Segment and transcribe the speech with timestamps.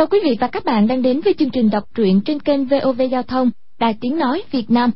[0.00, 2.66] Chào quý vị và các bạn đang đến với chương trình đọc truyện trên kênh
[2.66, 4.90] VOV Giao thông, Đài Tiếng Nói Việt Nam.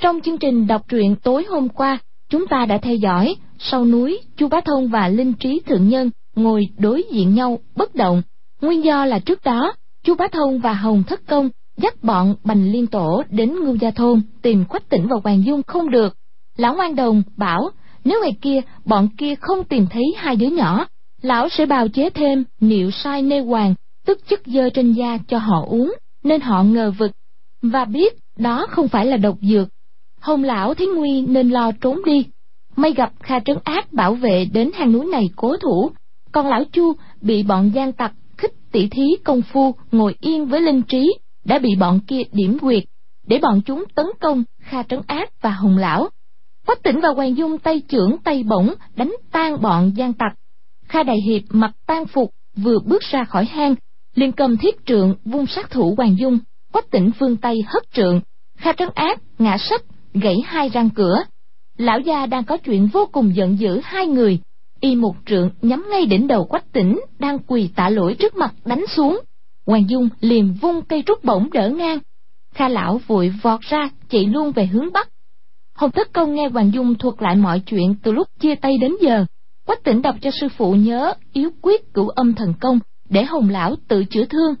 [0.00, 4.20] Trong chương trình đọc truyện tối hôm qua, chúng ta đã theo dõi sau núi
[4.36, 8.22] Chu Bá Thông và Linh Trí Thượng Nhân ngồi đối diện nhau bất động.
[8.62, 9.72] Nguyên do là trước đó,
[10.04, 13.90] Chu Bá Thông và Hồng Thất Công dắt bọn Bành Liên Tổ đến Ngưu Gia
[13.90, 16.16] Thôn tìm Quách Tỉnh và Hoàng Dung không được.
[16.56, 17.70] Lão Ngoan Đồng bảo
[18.04, 20.86] nếu ngày kia bọn kia không tìm thấy hai đứa nhỏ,
[21.22, 23.74] lão sẽ bào chế thêm niệu sai nê hoàng
[24.08, 25.94] tức chất dơ trên da cho họ uống,
[26.24, 27.10] nên họ ngờ vực,
[27.62, 29.68] và biết đó không phải là độc dược.
[30.20, 32.26] Hồng lão thấy nguy nên lo trốn đi.
[32.76, 35.90] May gặp Kha Trấn Ác bảo vệ đến hang núi này cố thủ,
[36.32, 40.60] còn lão Chu bị bọn gian tặc khích tỷ thí công phu ngồi yên với
[40.60, 42.84] linh trí, đã bị bọn kia điểm quyệt,
[43.26, 46.08] để bọn chúng tấn công Kha Trấn Ác và Hồng lão.
[46.66, 50.32] Quách tỉnh và Hoàng Dung tay trưởng tay bổng đánh tan bọn gian tặc.
[50.88, 53.74] Kha Đại Hiệp mặc tan phục vừa bước ra khỏi hang
[54.14, 56.38] liền cầm thiết trượng vung sát thủ hoàng dung,
[56.72, 58.20] quách tỉnh phương tây hất trượng,
[58.56, 59.82] kha trấn ác ngã sách
[60.14, 61.22] gãy hai răng cửa.
[61.76, 64.40] Lão gia đang có chuyện vô cùng giận dữ hai người,
[64.80, 68.54] y một trượng nhắm ngay đỉnh đầu quách tỉnh đang quỳ tạ lỗi trước mặt
[68.64, 69.20] đánh xuống.
[69.66, 71.98] Hoàng dung liền vung cây trúc bổng đỡ ngang.
[72.54, 75.08] Kha lão vội vọt ra, chạy luôn về hướng bắc.
[75.74, 78.94] Hồng thất công nghe hoàng dung thuật lại mọi chuyện từ lúc chia tay đến
[79.00, 79.24] giờ,
[79.66, 82.78] quách tỉnh đọc cho sư phụ nhớ yếu quyết cửu âm thần công
[83.08, 84.54] để hồng lão tự chữa thương.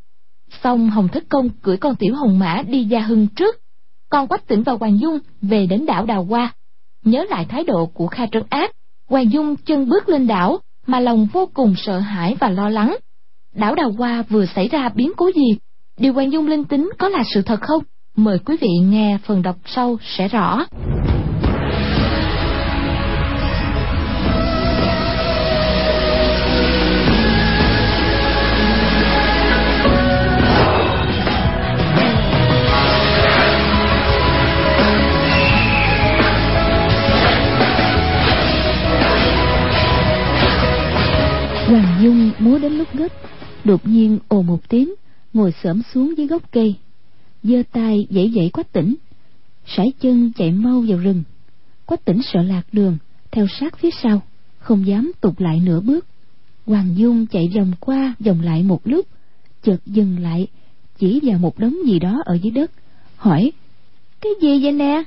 [0.62, 3.56] Xong hồng thất công cưỡi con tiểu hồng mã đi gia hưng trước.
[4.10, 6.54] Con quách tỉnh và hoàng dung về đến đảo đào hoa.
[7.04, 8.70] Nhớ lại thái độ của kha trấn ác,
[9.08, 12.96] hoàng dung chân bước lên đảo mà lòng vô cùng sợ hãi và lo lắng.
[13.54, 15.58] Đảo đào hoa vừa xảy ra biến cố gì?
[15.98, 17.82] Điều hoàng dung linh tính có là sự thật không?
[18.16, 20.66] Mời quý vị nghe phần đọc sau sẽ rõ.
[42.02, 43.08] Dung múa đến lúc gấp
[43.64, 44.94] Đột nhiên ồ một tiếng,
[45.32, 46.74] Ngồi xổm xuống dưới gốc cây.
[47.42, 48.94] Giơ tay dãy dãy quách tỉnh.
[49.66, 51.22] Sải chân chạy mau vào rừng.
[51.86, 52.98] Quách tỉnh sợ lạc đường,
[53.30, 54.22] theo sát phía sau,
[54.58, 56.06] không dám tục lại nửa bước.
[56.66, 59.06] Hoàng dung chạy vòng qua, vòng lại một lúc,
[59.62, 60.46] chợt dừng lại,
[60.98, 62.70] chỉ vào một đống gì đó ở dưới đất,
[63.16, 63.52] hỏi,
[64.20, 65.02] cái gì vậy nè?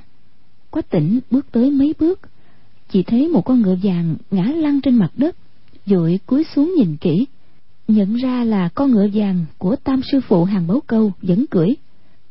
[0.70, 2.20] Quách tỉnh bước tới mấy bước,
[2.88, 5.36] chỉ thấy một con ngựa vàng ngã lăn trên mặt đất
[5.86, 7.26] vội cúi xuống nhìn kỹ.
[7.88, 11.68] Nhận ra là con ngựa vàng của tam sư phụ hàng báu câu vẫn cưỡi.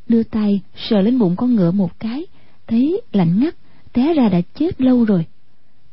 [0.08, 2.26] Đưa tay sờ lên bụng con ngựa một cái,
[2.68, 3.56] thấy lạnh ngắt,
[3.94, 5.26] té ra đã chết lâu rồi.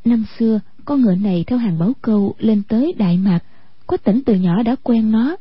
[0.04, 3.40] Năm xưa, con ngựa này theo hàng báu câu lên tới đại mạc,
[3.86, 5.36] có tỉnh từ nhỏ đã quen nó,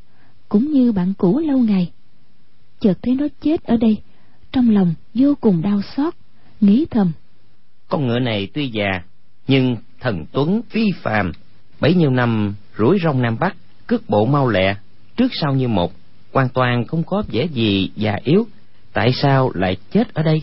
[0.50, 1.92] cũng như bạn cũ lâu ngày.
[2.80, 3.98] Chợt thấy nó chết ở đây,
[4.52, 6.14] trong lòng vô cùng đau xót,
[6.62, 7.12] nghĩ thầm.
[7.88, 9.02] Con ngựa này tuy già,
[9.48, 11.32] nhưng thần tuấn phi phàm
[11.80, 13.56] bấy nhiêu năm, rủi rong nam bắc,
[13.88, 14.76] cước bộ mau lẹ,
[15.18, 15.94] trước sau như một,
[16.34, 18.48] hoàn toàn không có vẻ gì già yếu.
[18.94, 20.42] Tại sao lại chết ở đây?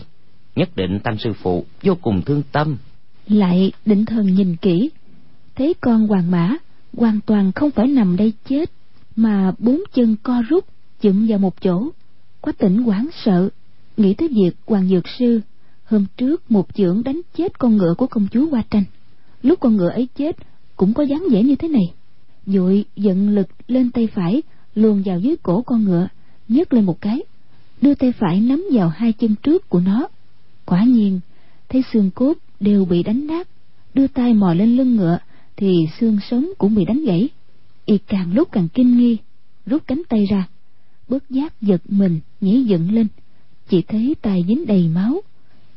[0.55, 2.77] Nhất định tam sư phụ vô cùng thương tâm.
[3.27, 4.89] Lại định thần nhìn kỹ.
[5.55, 6.55] Thấy con hoàng mã
[6.97, 8.71] hoàn toàn không phải nằm đây chết,
[9.15, 10.65] mà bốn chân co rút,
[11.01, 11.89] chụm vào một chỗ.
[12.41, 13.49] Quá tỉnh hoảng sợ.
[13.97, 15.41] Nghĩ tới việc hoàng dược sư
[15.85, 18.83] hôm trước một chưởng đánh chết con ngựa của công chúa hoa tranh.
[19.41, 20.35] Lúc con ngựa ấy chết
[20.75, 21.93] cũng có dáng vẻ như thế này.
[22.45, 24.41] Vội giận lực lên tay phải,
[24.75, 26.07] luồn vào dưới cổ con ngựa,
[26.47, 27.23] nhấc lên một cái,
[27.81, 30.07] đưa tay phải nắm vào hai chân trước của nó.
[30.65, 31.19] Quả nhiên,
[31.69, 33.47] thấy xương cốt đều bị đánh nát,
[33.93, 35.17] đưa tay mò lên lưng ngựa,
[35.57, 37.29] thì xương sống cũng bị đánh gãy.
[37.85, 39.17] Y càng lúc càng kinh nghi,
[39.65, 40.47] rút cánh tay ra.
[41.07, 43.07] Bất giác giật mình, nhảy dựng lên.
[43.69, 45.21] Chỉ thấy tay dính đầy máu,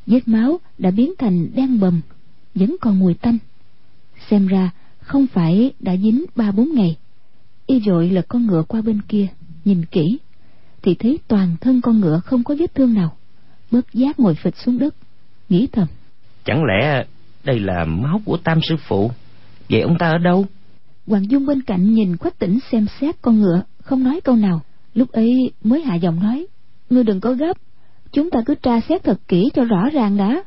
[0.06, 2.00] vết máu đã biến thành đen bầm,
[2.54, 3.38] vẫn còn mùi tanh.
[4.30, 4.70] Xem ra
[5.08, 6.96] không phải đã dính ba bốn ngày.
[7.66, 9.26] Y vội lật con ngựa qua bên kia
[9.64, 10.18] nhìn kỹ
[10.82, 13.16] thì thấy toàn thân con ngựa không có vết thương nào.
[13.70, 14.94] Bớt giác ngồi phịch xuống đất
[15.48, 15.88] nghĩ thầm.
[16.44, 17.04] Chẳng lẽ
[17.44, 19.10] đây là máu của tam sư phụ?
[19.68, 20.46] Vậy ông ta ở đâu?
[21.06, 24.60] Hoàng dung bên cạnh nhìn quách tỉnh xem xét con ngựa không nói câu nào.
[24.94, 26.46] Lúc ấy mới hạ giọng nói
[26.90, 27.56] ngươi đừng có gấp
[28.12, 30.42] chúng ta cứ tra xét thật kỹ cho rõ ràng đã.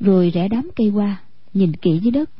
[0.00, 1.16] Rồi rẽ đám cây qua
[1.54, 2.30] nhìn kỹ dưới đất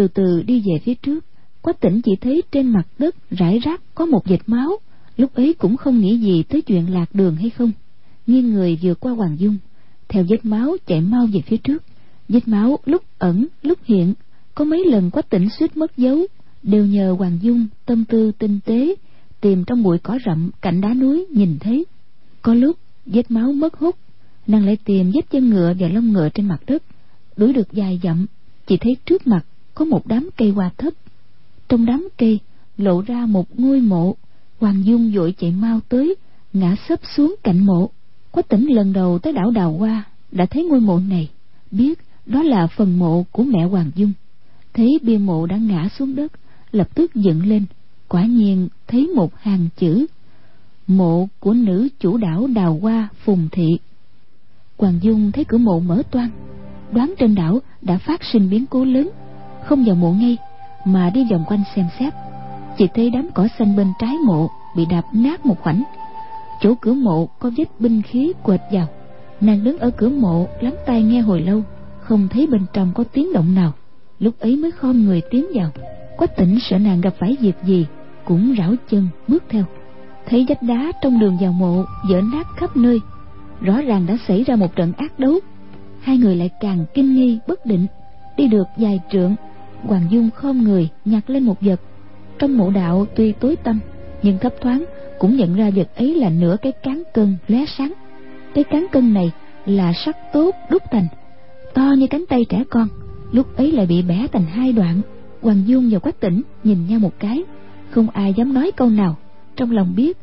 [0.00, 1.24] từ từ đi về phía trước.
[1.62, 4.70] Quách tỉnh chỉ thấy trên mặt đất rải rác có một vệt máu.
[5.16, 7.72] Lúc ấy cũng không nghĩ gì tới chuyện lạc đường hay không.
[8.26, 9.56] Nghiêng người vượt qua hoàng dung,
[10.08, 11.82] theo vết máu chạy mau về phía trước.
[12.28, 14.14] Vết máu lúc ẩn, lúc hiện.
[14.54, 16.26] Có mấy lần quách tỉnh suýt mất dấu,
[16.62, 18.94] đều nhờ hoàng dung tâm tư tinh tế,
[19.40, 21.86] tìm trong bụi cỏ rậm cạnh đá núi nhìn thấy.
[22.42, 22.76] Có lúc
[23.06, 23.96] vết máu mất hút,
[24.46, 26.82] nàng lại tìm vết chân ngựa và lông ngựa trên mặt đất.
[27.36, 28.26] Đuổi được dài dặm,
[28.66, 29.44] chỉ thấy trước mặt
[29.80, 30.92] có một đám cây hoa thấp.
[31.68, 32.40] Trong đám cây
[32.76, 34.14] lộ ra một ngôi mộ.
[34.58, 36.14] Hoàng dung vội chạy mau tới,
[36.52, 37.90] ngã sấp xuống cạnh mộ.
[38.30, 41.30] Quách tỉnh lần đầu tới đảo đào hoa đã thấy ngôi mộ này.
[41.70, 44.12] Biết đó là phần mộ của mẹ hoàng dung.
[44.74, 46.32] Thấy bia mộ đã ngã xuống đất,
[46.72, 47.64] lập tức dựng lên.
[48.08, 50.06] Quả nhiên thấy một hàng chữ,
[50.86, 53.68] mộ của nữ chủ đảo đào hoa, phùng thị.
[54.78, 56.30] Hoàng dung thấy cửa mộ mở toang,
[56.92, 59.10] đoán trên đảo đã phát sinh biến cố lớn
[59.64, 60.36] không vào mộ ngay,
[60.84, 62.14] mà đi vòng quanh xem xét.
[62.78, 65.82] Chỉ thấy đám cỏ xanh bên trái mộ bị đạp nát một khoảnh.
[66.60, 68.86] Chỗ cửa mộ có vết binh khí quệt vào.
[69.40, 71.62] Nàng đứng ở cửa mộ, lắng tai nghe hồi lâu,
[72.00, 73.72] không thấy bên trong có tiếng động nào.
[74.18, 75.70] Lúc ấy mới khom người tiến vào.
[76.16, 77.86] Quách tỉnh sợ nàng gặp phải việc gì,
[78.24, 79.64] cũng rảo chân bước theo.
[80.26, 83.00] Thấy vách đá trong đường vào mộ, dở nát khắp nơi.
[83.60, 85.34] Rõ ràng đã xảy ra một trận ác đấu.
[86.00, 87.86] Hai người lại càng kinh nghi, bất định.
[88.36, 89.34] Đi được vài trượng
[89.82, 91.80] hoàng dung khom người, nhặt lên một vật.
[92.38, 93.80] Trong mộ đạo tuy tối tăm,
[94.22, 94.84] nhưng thấp thoáng,
[95.18, 97.92] cũng nhận ra vật ấy là nửa cái cán cân lóe sáng.
[98.54, 99.30] Cái cán cân này
[99.66, 101.06] là sắt tốt đúc thành,
[101.74, 102.88] to như cánh tay trẻ con,
[103.32, 105.00] lúc ấy lại bị bẻ thành hai đoạn.
[105.42, 107.42] Hoàng dung và quách tỉnh nhìn nhau một cái,
[107.90, 109.16] không ai dám nói câu nào.
[109.56, 110.18] Trong lòng biết,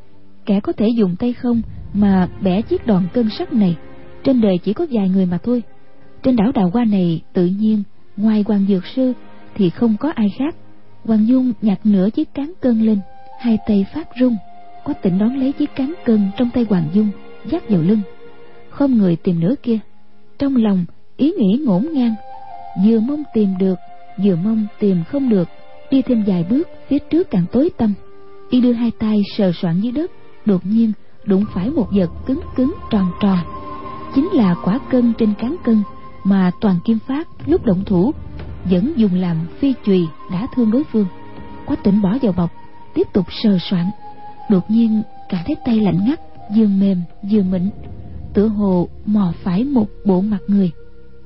[0.45, 1.61] kẻ có thể dùng tay không
[1.93, 3.77] mà bẻ chiếc đòn cân sắt này,
[4.23, 5.63] trên đời chỉ có vài người mà thôi.
[6.23, 7.83] Trên đảo đào hoa này tự nhiên,
[8.17, 9.13] ngoài hoàng dược sư
[9.57, 10.55] thì không có ai khác.
[11.05, 12.99] Hoàng dung nhặt nửa chiếc cán cân lên,
[13.39, 14.37] hai tay phát run
[14.87, 17.09] có tỉnh đón lấy chiếc cán cân trong tay hoàng dung,
[17.45, 18.01] dắt vào lưng.
[18.69, 19.79] Không người tìm nửa kia.
[20.39, 20.85] Trong lòng,
[21.17, 22.15] ý nghĩ ngổn ngang.
[22.85, 23.75] Vừa mong tìm được,
[24.23, 25.49] vừa mong tìm không được.
[25.91, 27.93] Đi thêm vài bước, phía trước càng tối tăm.
[28.49, 30.11] Y đưa hai tay sờ soạn dưới đất.
[30.45, 30.91] Đột nhiên,
[31.25, 33.39] đụng phải một vật cứng cứng, tròn tròn.
[34.15, 35.83] Chính là quả cân trên cán cân
[36.23, 38.11] mà toàn kim phát lúc động thủ
[38.69, 41.05] vẫn dùng làm phi chùy đã thương đối phương.
[41.65, 42.51] Quá tỉnh bỏ vào bọc,
[42.93, 43.85] tiếp tục sờ soạn.
[44.49, 46.19] Đột nhiên, cảm thấy tay lạnh ngắt
[46.57, 47.69] vừa mềm vừa mịn.
[48.33, 50.71] Tựa hồ mò phải một bộ mặt người.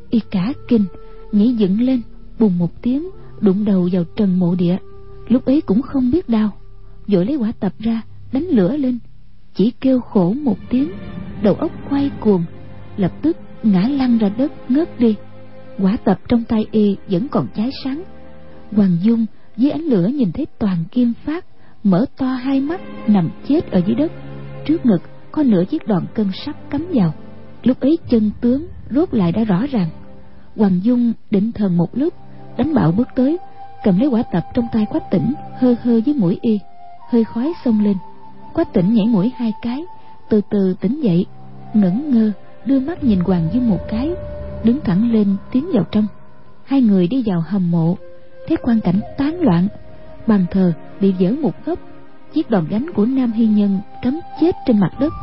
[0.09, 0.85] Y cả kinh,
[1.31, 2.01] nhảy dựng lên,
[2.39, 3.09] bùng một tiếng,
[3.39, 4.77] đụng đầu vào trần mộ địa.
[5.27, 6.51] Lúc ấy cũng không biết đau,
[7.07, 8.01] vội lấy quả tập ra,
[8.31, 8.99] đánh lửa lên.
[9.55, 10.91] Chỉ kêu khổ một tiếng,
[11.43, 12.43] đầu óc quay cuồng,
[12.97, 15.15] lập tức ngã lăn ra đất, ngất đi
[15.81, 18.03] quả tập trong tay y vẫn còn cháy sáng.
[18.71, 19.25] Hoàng dung
[19.57, 21.45] dưới ánh lửa nhìn thấy toàn kim phát,
[21.83, 24.11] mở to hai mắt, nằm chết ở dưới đất.
[24.65, 25.01] Trước ngực
[25.31, 27.13] có nửa chiếc đòn cân sắt cắm vào.
[27.63, 29.89] Lúc ấy chân tướng rốt lại đã rõ ràng.
[30.55, 32.13] Hoàng dung định thần một lúc,
[32.57, 33.37] đánh bạo bước tới,
[33.83, 36.59] cầm lấy quả tập trong tay quách tỉnh, hơ hơ với mũi y.
[37.09, 37.97] Hơi khói xông lên.
[38.53, 39.85] Quách tỉnh nhảy mũi hai cái,
[40.29, 41.25] từ từ tỉnh dậy.
[41.73, 42.31] Ngẩn ngơ,
[42.65, 44.13] đưa mắt nhìn hoàng dung một cái
[44.63, 46.07] đứng thẳng lên tiến vào trong.
[46.63, 47.97] Hai người đi vào hầm mộ.
[48.47, 49.67] Thấy quan cảnh tán loạn,
[50.27, 51.79] bàn thờ bị vỡ một góc.
[52.33, 55.13] Chiếc đòn gánh của nam hy nhân cắm chết trên mặt đất.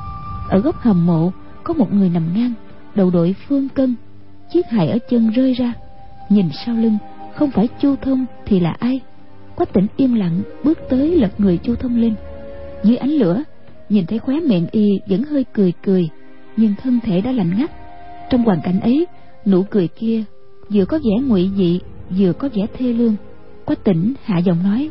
[0.49, 1.33] Ở góc hầm mộ,
[1.65, 2.53] có một người nằm ngang,
[2.95, 3.95] đầu đội phương cân.
[4.53, 5.73] Chiếc hài ở chân rơi ra.
[6.29, 6.99] Nhìn sau lưng,
[7.35, 9.01] không phải chu thông thì là ai?
[9.57, 12.15] Quách tỉnh im lặng, bước tới lật người chu thông lên.
[12.83, 13.43] Dưới ánh lửa,
[13.89, 16.09] nhìn thấy khóe miệng y vẫn hơi cười cười,
[16.57, 17.71] nhưng thân thể đã lạnh ngắt.
[18.31, 19.07] Trong hoàn cảnh ấy
[19.47, 20.25] nụ cười kia
[20.73, 21.81] vừa có vẻ ngụy dị
[22.19, 23.17] vừa có vẻ thê lương.
[23.65, 24.91] Quách tỉnh hạ giọng nói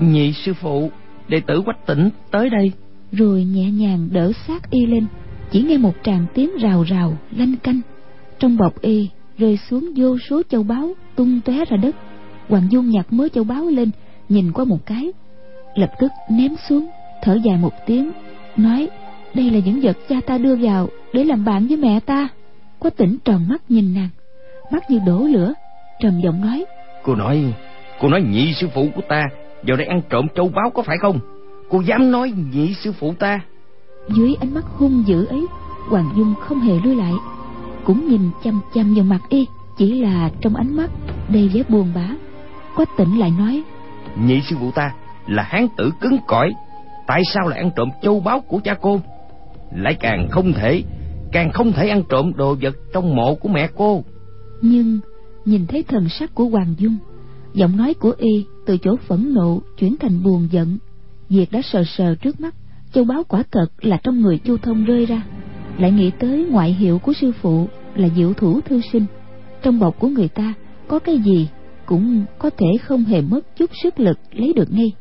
[0.00, 0.90] nhị sư phụ
[1.28, 2.72] đệ tử quách tỉnh tới đây.
[3.12, 5.06] Rồi nhẹ nhàng đỡ sát y lên
[5.50, 7.80] chỉ nghe một tràng tiếng rào rào lanh canh.
[8.38, 11.96] Trong bọc y rơi xuống vô số châu báu tung tóe ra đất.
[12.48, 13.90] Hoàng dung nhặt mớ châu báu lên
[14.28, 15.12] nhìn qua một cái
[15.74, 16.86] lập tức ném xuống
[17.22, 18.10] thở dài một tiếng
[18.56, 18.88] nói
[19.34, 22.28] đây là những vật cha ta đưa vào để làm bạn với mẹ ta
[22.80, 24.08] có tỉnh tròn mắt nhìn nàng.
[24.72, 25.52] Mắt như đổ lửa.
[26.00, 26.64] Trầm giọng nói.
[27.02, 27.54] Cô nói
[28.00, 29.24] cô nói nhị sư phụ của ta
[29.62, 31.20] vào đây ăn trộm châu báu có phải không?
[31.70, 33.40] Cô dám nói nhị sư phụ ta.
[34.08, 35.46] Dưới ánh mắt hung dữ ấy
[35.88, 37.12] hoàng dung không hề lui lại.
[37.84, 39.46] Cũng nhìn chăm chăm vào mặt y
[39.78, 40.90] chỉ là trong ánh mắt
[41.28, 42.08] đầy vẻ buồn bã.
[42.76, 43.62] Quách tỉnh lại nói.
[44.26, 44.92] Nhị sư phụ ta
[45.26, 46.52] là hán tử cứng cỏi
[47.06, 49.00] tại sao lại ăn trộm châu báu của cha cô?
[49.72, 50.82] Lại càng không thể
[51.32, 54.04] càng không thể ăn trộm đồ vật trong mộ của mẹ cô.
[54.62, 55.00] Nhưng
[55.44, 56.96] nhìn thấy thần sắc của hoàng dung
[57.54, 60.78] giọng nói của y từ chỗ phẫn nộ chuyển thành buồn giận.
[61.28, 62.54] Việc đã sờ sờ trước mắt
[62.92, 65.22] châu báu quả thật là trong người chu thông rơi ra.
[65.78, 69.06] Lại nghĩ tới ngoại hiệu của sư phụ là diệu thủ thư sinh.
[69.62, 70.54] Trong bọc của người ta
[70.88, 71.48] có cái gì
[71.86, 74.92] cũng có thể không hề mất chút sức lực lấy được ngay.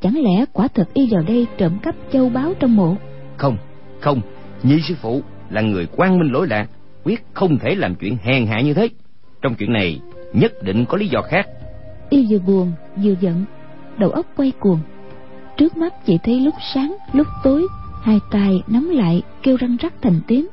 [0.00, 2.96] Chẳng lẽ quả thật y vào đây trộm cắp châu báu trong mộ?
[3.36, 3.56] Không
[4.00, 4.20] không
[4.62, 6.68] nhị sư phụ là người quang minh lỗi lạc,
[7.04, 8.88] quyết không thể làm chuyện hèn hạ như thế.
[9.42, 10.00] Trong chuyện này,
[10.32, 11.48] nhất định có lý do khác.
[12.10, 13.44] Y vừa buồn, vừa giận,
[13.98, 14.78] đầu óc quay cuồng.
[15.56, 17.66] Trước mắt chỉ thấy lúc sáng, lúc tối,
[18.02, 20.46] hai tay nắm lại, kêu răng rắc thành tiếng.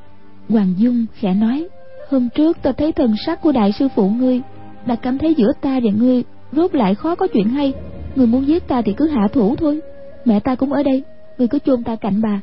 [0.49, 1.67] Hoàng dung khẽ nói,
[2.09, 4.41] hôm trước ta thấy thần sắc của đại sư phụ ngươi,
[4.85, 7.73] đã cảm thấy giữa ta và ngươi rốt lại khó có chuyện hay.
[8.15, 9.79] Người muốn giết ta thì cứ hạ thủ thôi.
[10.25, 11.03] Mẹ ta cũng ở đây
[11.37, 12.41] người cứ chôn ta cạnh bà.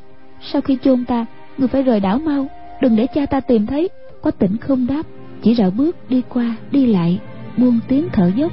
[0.52, 1.26] Sau khi chôn ta
[1.58, 2.46] người phải rời đảo mau,
[2.80, 3.88] đừng để cha ta tìm thấy.
[4.22, 5.02] Có tỉnh không đáp,
[5.42, 7.20] chỉ rảo bước đi qua, đi lại,
[7.56, 8.52] buông tiếng thở dốc.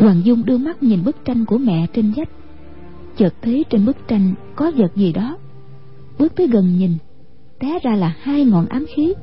[0.00, 2.28] Hoàng Dung đưa mắt nhìn bức tranh của mẹ trên vách.
[3.18, 5.38] Chợt thấy trên bức tranh có vật gì đó.
[6.18, 6.92] Bước tới gần nhìn,
[7.58, 9.14] Té ra là hai ngọn ám khí.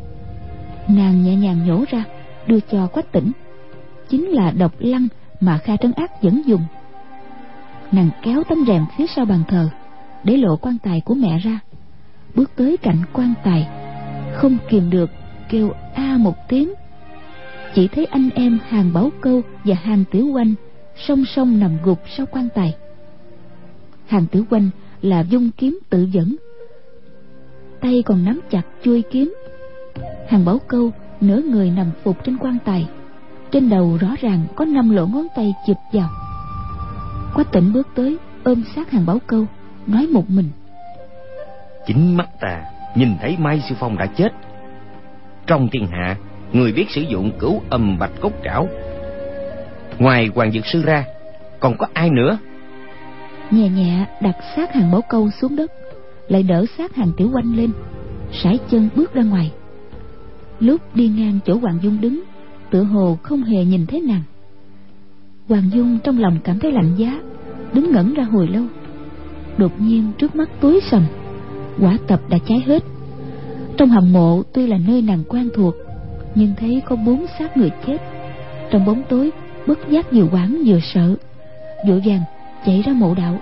[0.88, 2.04] Nàng nhẹ nhàng nhổ ra,
[2.48, 3.32] Đưa cho quách tỉnh.
[4.10, 5.08] Chính là độc lăng
[5.40, 6.62] mà Kha Trấn Ác vẫn dùng.
[7.92, 9.70] Nàng kéo tấm rèm phía sau bàn thờ,
[10.24, 11.60] Để lộ quan tài của mẹ ra.
[12.36, 13.68] Bước tới cạnh quan tài,
[14.34, 15.10] Không kìm được
[15.50, 16.74] Kêu a một tiếng.
[17.74, 20.54] Chỉ thấy anh em hàng bảo câu và hàng tiểu quanh
[21.08, 22.74] song song nằm gục sau quan tài
[24.08, 24.70] hàng tử quanh
[25.02, 26.36] là dung kiếm tự dẫn.
[27.82, 29.34] Tay còn nắm chặt chuôi kiếm.
[30.28, 32.88] Hàng bảo câu nửa người nằm phục trên quan tài.
[33.52, 36.10] Trên đầu rõ ràng có năm lỗ ngón tay chụp vào.
[37.36, 39.46] Quách tỉnh bước tới, ôm sát hàng bảo câu,
[39.88, 40.50] nói một mình.
[41.88, 42.64] Chính mắt ta
[42.96, 44.34] nhìn thấy mai sư phong đã chết.
[45.48, 46.16] Trong thiên hạ,
[46.54, 48.68] người biết sử dụng cửu âm bạch cốt trảo.
[50.00, 51.06] Ngoài hoàng dược sư ra,
[51.60, 52.38] còn có ai nữa?
[53.52, 55.72] Nhẹ nhẹ đặt sát hàng mẫu câu xuống đất,
[56.28, 57.72] lại đỡ sát hàng tiểu quanh lên,
[58.32, 59.52] sải chân bước ra ngoài.
[60.60, 62.24] Lúc đi ngang chỗ hoàng dung đứng,
[62.72, 64.22] tựa hồ không hề nhìn thấy nàng.
[65.48, 67.22] Hoàng dung trong lòng cảm thấy lạnh giá,
[67.74, 68.64] đứng ngẩn ra hồi lâu.
[69.58, 71.04] Đột nhiên trước mắt tối sầm,
[71.80, 72.84] quả tập đã cháy hết.
[73.78, 75.75] Trong hầm mộ tuy là nơi nàng quen thuộc,
[76.36, 77.98] nhưng thấy có bốn xác người chết.
[78.72, 79.32] Trong bóng tối,
[79.68, 81.16] bất giác vừa hoảng vừa sợ,
[81.88, 82.22] vội vàng
[82.65, 83.39] chạy ra mộ đạo,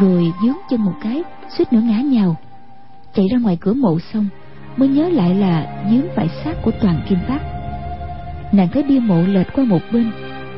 [0.00, 1.22] rồi dướng chân một cái,
[1.58, 2.36] suýt nữa ngã nhào.
[3.14, 4.26] Chạy ra ngoài cửa mộ xong,
[4.76, 7.56] mới nhớ lại là dướng phải xác của toàn kim phát
[8.52, 10.10] nàng thấy bia mộ lệch qua một bên,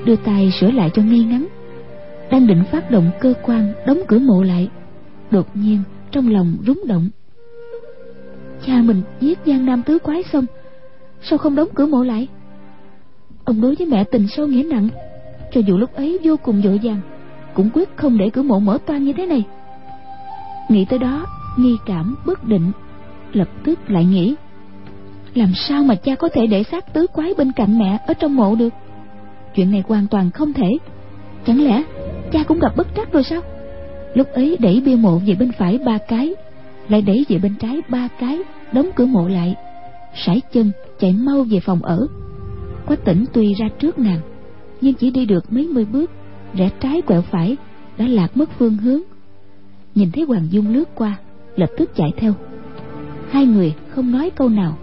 [0.04, 1.46] đưa tay sửa lại cho ngay ngắn.
[2.30, 4.68] Đang định phát động cơ quan đóng cửa mộ lại,
[5.30, 7.08] đột nhiên trong lòng rúng động.
[8.66, 10.46] Cha mình giết giang nam tứ quái xong,
[11.22, 12.28] sao không đóng cửa mộ lại?
[13.44, 14.88] Ông đối với mẹ tình sâu nghĩa nặng,
[15.52, 17.00] cho dù lúc ấy vô cùng vội vàng
[17.58, 19.44] cũng quyết không để cửa mộ mở toang như thế này.
[20.68, 22.72] Nghĩ tới đó, nghi cảm bất định,
[23.32, 24.34] lập tức lại nghĩ,
[25.34, 28.36] làm sao mà cha có thể để xác tứ quái bên cạnh mẹ ở trong
[28.36, 28.72] mộ được?
[29.54, 30.78] Chuyện này hoàn toàn không thể.
[31.46, 31.82] Chẳng lẽ
[32.32, 33.40] cha cũng gặp bất trắc rồi sao?
[34.14, 36.34] Lúc ấy đẩy bia mộ về bên phải ba cái,
[36.88, 38.38] lại đẩy về bên trái ba cái,
[38.72, 39.54] đóng cửa mộ lại,
[40.14, 42.06] sải chân chạy mau về phòng ở.
[42.86, 44.20] Quách tỉnh tuy ra trước nàng,
[44.80, 46.10] nhưng chỉ đi được mấy mươi bước
[46.54, 47.56] rẽ trái quẹo phải,
[47.98, 49.00] đã lạc mất phương hướng.
[49.94, 51.16] Nhìn thấy hoàng dung lướt qua,
[51.56, 52.32] lập tức chạy theo.
[53.30, 54.78] Hai người không nói câu nào,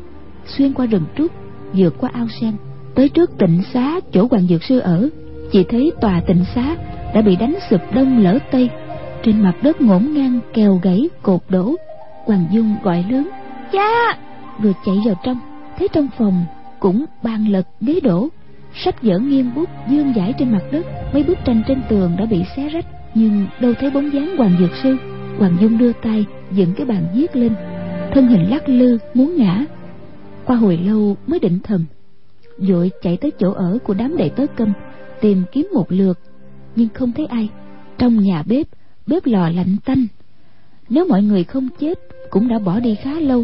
[0.45, 1.31] xuyên qua rừng trúc
[1.73, 2.53] vượt qua ao sen.
[2.95, 5.09] Tới trước tịnh xá, chỗ hoàng dược sư ở,
[5.51, 6.75] chỉ thấy tòa tịnh xá
[7.13, 8.69] đã bị đánh sụp đông lỡ tây.
[9.23, 11.75] Trên mặt đất ngổn ngang, kèo gãy, cột đổ.
[12.25, 13.29] Hoàng dung gọi lớn,
[13.71, 14.17] cha!
[14.61, 15.39] Vừa chạy vào trong,
[15.77, 16.45] thấy trong phòng
[16.79, 18.27] cũng bàn lật ghế đổ
[18.83, 22.25] sách vở nghiêng bút, dương giải trên mặt đất, mấy bức tranh trên tường đã
[22.25, 24.97] bị xé rách, nhưng đâu thấy bóng dáng hoàng dược sư.
[25.37, 27.55] Hoàng dung đưa tay, dựng cái bàn viết lên.
[28.13, 29.65] Thân hình lắc lư, muốn ngã.
[30.45, 31.85] Qua hồi lâu mới định thần.
[32.57, 34.73] Vội chạy tới chỗ ở của đám đệ tớ câm,
[35.21, 36.19] tìm kiếm một lượt,
[36.75, 37.49] nhưng không thấy ai.
[37.97, 38.67] Trong nhà bếp
[39.07, 40.07] bếp lò lạnh tanh.
[40.89, 43.43] Nếu mọi người không chết, cũng đã bỏ đi khá lâu.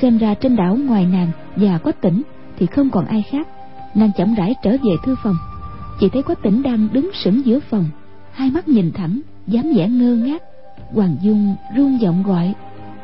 [0.00, 2.22] Xem ra trên đảo ngoài nàng và quách tỉnh
[2.58, 3.48] thì không còn ai khác
[3.94, 5.36] nàng chậm rãi trở về thư phòng.
[6.00, 7.84] Chỉ thấy quách tỉnh đang đứng sững giữa phòng.
[8.32, 10.42] Hai mắt nhìn thẳng, dám vẻ ngơ ngác.
[10.92, 12.54] Hoàng dung run giọng gọi,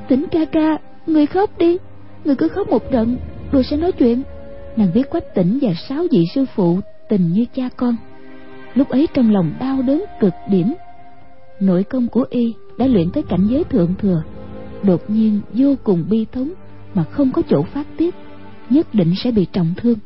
[0.08, 1.76] tỉnh ca ca, người khóc đi,
[2.24, 3.16] người cứ khóc một trận,
[3.52, 4.22] rồi sẽ nói chuyện.
[4.76, 7.96] Nàng biết quách tỉnh và sáu vị sư phụ tình như cha con.
[8.74, 10.74] Lúc ấy trong lòng đau đớn cực điểm.
[11.60, 14.22] Nội công của y đã luyện tới cảnh giới thượng thừa,
[14.82, 16.50] đột nhiên vô cùng bi thống
[16.94, 18.14] mà không có chỗ phát tiết,
[18.70, 19.98] nhất định sẽ bị trọng thương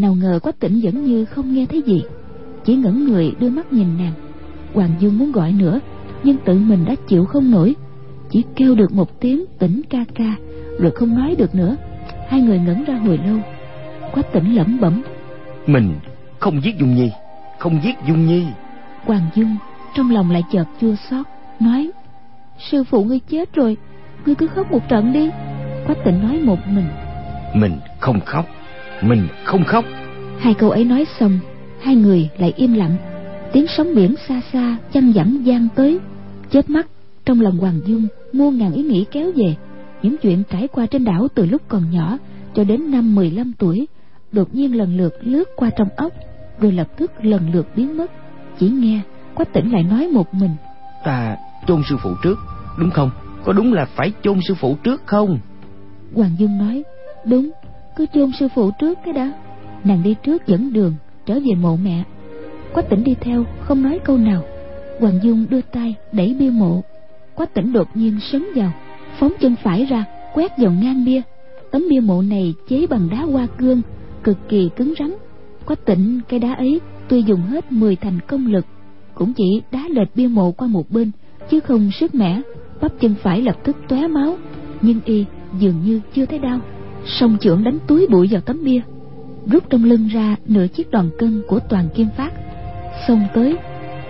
[0.00, 2.02] nào ngờ quách tỉnh vẫn như không nghe thấy gì.
[2.64, 4.12] Chỉ ngẩn người đưa mắt nhìn nàng.
[4.74, 5.80] Hoàng dung muốn gọi nữa
[6.24, 7.74] nhưng tự mình đã chịu không nổi.
[8.30, 10.36] Chỉ kêu được một tiếng tỉnh ca ca
[10.78, 11.76] rồi không nói được nữa.
[12.28, 13.36] Hai người ngẩn ra hồi lâu.
[14.12, 15.02] Quách tỉnh lẩm bẩm.
[15.66, 15.94] Mình
[16.38, 17.10] không giết dung nhi
[17.60, 18.46] không giết dung nhi.
[19.04, 19.56] Hoàng dung
[19.94, 21.26] trong lòng lại chợt chua xót
[21.60, 21.90] nói
[22.58, 23.76] sư phụ ngươi chết rồi
[24.26, 25.30] ngươi cứ khóc một trận đi.
[25.86, 26.88] Quách tỉnh nói một mình.
[27.54, 28.46] Mình không khóc
[29.02, 29.84] mình không khóc.
[30.38, 31.38] Hai câu ấy nói xong
[31.80, 32.96] hai người lại im lặng.
[33.52, 35.98] Tiếng sóng biển xa xa chăn dẫm gian tới
[36.50, 36.86] chớp mắt
[37.24, 39.54] trong lòng hoàng dung muôn ngàn ý nghĩ kéo về.
[40.02, 42.18] Những chuyện trải qua trên đảo từ lúc còn nhỏ
[42.54, 43.88] cho đến năm 15 tuổi
[44.32, 46.12] đột nhiên lần lượt lướt qua trong óc
[46.60, 48.10] rồi lập tức lần lượt biến mất.
[48.58, 49.00] Chỉ nghe
[49.34, 50.50] quách tỉnh lại nói một mình.
[51.04, 52.38] Ta chôn sư phụ trước
[52.78, 53.10] đúng không?
[53.44, 55.38] Có đúng là phải chôn sư phụ trước không?
[56.14, 56.82] Hoàng dung nói
[57.24, 57.50] đúng
[57.96, 59.32] cứ chôn sư phụ trước cái đã.
[59.84, 60.94] Nàng đi trước dẫn đường,
[61.26, 62.02] trở về mộ mẹ.
[62.72, 64.42] Quách tỉnh đi theo, không nói câu nào.
[65.00, 66.82] Hoàng dung đưa tay, đẩy bia mộ.
[67.34, 68.72] Quách tỉnh đột nhiên sấn vào,
[69.18, 70.04] phóng chân phải ra,
[70.34, 71.22] quét vào ngang bia.
[71.70, 73.82] Tấm bia mộ này chế bằng đá hoa cương,
[74.22, 75.14] cực kỳ cứng rắn.
[75.64, 78.66] Quách tỉnh cái đá ấy tuy dùng hết 10 thành công lực,
[79.14, 81.10] cũng chỉ đá lệch bia mộ qua một bên,
[81.50, 82.40] chứ không sức mẻ.
[82.80, 84.36] Bắp chân phải lập tức tóe máu,
[84.82, 85.24] nhưng y
[85.58, 86.60] dường như chưa thấy đau
[87.06, 88.80] song chưởng đánh túi bụi vào tấm bia,
[89.46, 92.32] rút trong lưng ra nửa chiếc đòn cân của toàn kim phát.
[93.08, 93.56] Xông tới,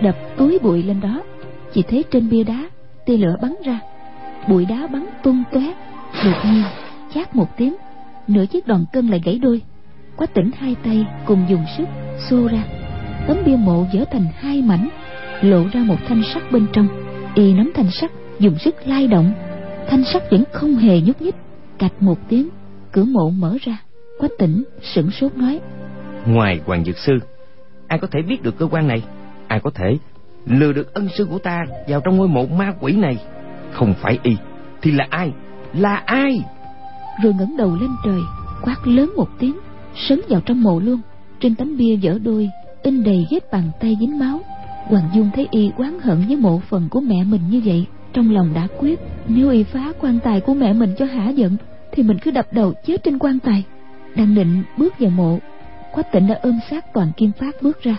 [0.01, 1.23] đập túi bụi lên đó.
[1.73, 2.69] Chỉ thấy trên bia đá,
[3.05, 3.79] tia lửa bắn ra.
[4.49, 5.73] Bụi đá bắn tung tóe.
[6.25, 6.63] Đột nhiên,
[7.13, 7.75] chát một tiếng,
[8.27, 9.61] nửa chiếc đòn cân lại gãy đôi.
[10.15, 11.87] Quá tỉnh hai tay cùng dùng sức
[12.29, 12.63] xô ra.
[13.27, 14.89] Tấm bia mộ vỡ thành hai mảnh,
[15.41, 16.87] lộ ra một thanh sắt bên trong.
[17.35, 19.31] Y nắm thanh sắt, dùng sức lai động.
[19.89, 21.35] Thanh sắt vẫn không hề nhúc nhích.
[21.77, 22.49] Cạch một tiếng
[22.91, 23.77] cửa mộ mở ra
[24.19, 25.59] quách tỉnh sửng sốt nói.
[26.25, 27.19] Ngoài hoàng dược sư
[27.87, 29.03] ai có thể biết được cơ quan này?
[29.47, 29.97] Ai có thể
[30.45, 33.17] lừa được ân sư của ta vào trong ngôi mộ ma quỷ này?
[33.71, 34.35] Không phải y
[34.81, 35.31] thì là ai?
[35.73, 36.43] Là ai?
[37.23, 38.21] Rồi ngẩng đầu lên trời
[38.61, 39.57] quát lớn một tiếng
[39.95, 41.01] sấn vào trong mộ luôn.
[41.39, 42.49] Trên tấm bia vỡ đôi
[42.83, 44.39] in đầy vết bàn tay dính máu.
[44.85, 48.31] Hoàng dung thấy y oán hận với mộ phần của mẹ mình như vậy trong
[48.31, 51.57] lòng đã quyết nếu y phá quan tài của mẹ mình cho hả giận
[51.91, 53.63] thì mình cứ đập đầu chết trên quan tài.
[54.15, 55.39] Đang định bước vào mộ,
[55.93, 57.97] quách tịnh đã ôm xác toàn kim phát bước ra.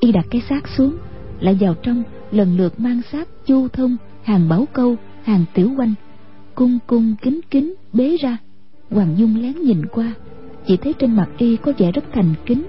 [0.00, 0.96] Y đặt cái xác xuống,
[1.40, 5.94] lại vào trong, lần lượt mang xác, chu thông, hàng bảo câu, hàng tiểu quanh
[6.54, 8.38] cung cung kính kính bế ra.
[8.90, 10.14] Hoàng dung lén nhìn qua,
[10.66, 12.62] chỉ thấy trên mặt y có vẻ rất thành kính.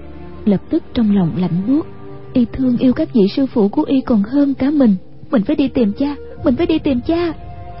[0.44, 1.86] Lập tức trong lòng lạnh buốt,
[2.32, 4.96] y thương yêu các vị sư phụ của y còn hơn cả mình.
[5.30, 7.32] Mình phải đi tìm cha, mình phải đi tìm cha.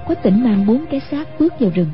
[0.06, 1.90] Quách tỉnh mang bốn cái xác bước vào rừng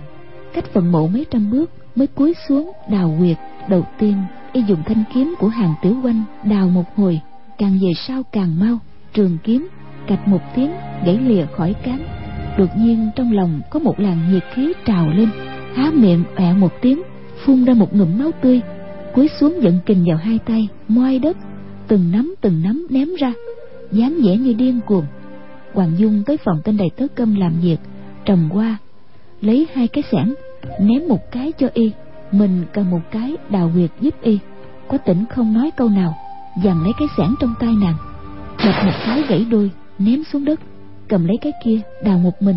[0.54, 3.36] cách phần mộ mấy trăm bước mới cúi xuống đào quyệt
[3.68, 4.14] đầu tiên,
[4.52, 7.20] y dùng thanh kiếm của hàng tiểu quanh đào một hồi.
[7.58, 8.78] Càng về sau càng mau,
[9.12, 9.68] trường kiếm,
[10.06, 10.70] cạch một tiếng,
[11.06, 11.98] gãy lìa khỏi cán.
[12.58, 15.28] Đột nhiên, trong lòng có một làn nhiệt khí trào lên,
[15.74, 17.02] há miệng ọe một tiếng,
[17.44, 18.60] phun ra một ngụm máu tươi,
[19.14, 21.36] cúi xuống giận kình vào hai tay, moai đất,
[21.88, 23.32] từng nắm từng nắm ném ra,
[23.92, 25.04] dáng vẻ như điên cuồng.
[25.74, 27.76] Hoàng dung tới phòng tên đầy tớ cơm làm việc
[28.24, 28.78] trầm qua
[29.40, 30.34] lấy hai cái xẻng
[30.80, 31.92] ném một cái cho y.
[32.32, 34.38] Mình cầm một cái đào huyệt giúp y.
[34.88, 36.14] Có tỉnh không nói câu nào,
[36.64, 37.96] dằn lấy cái xẻng trong tay nàng.
[38.64, 40.60] Đập một cái gãy đôi ném xuống đất.
[41.08, 42.56] Cầm lấy cái kia, đào một mình.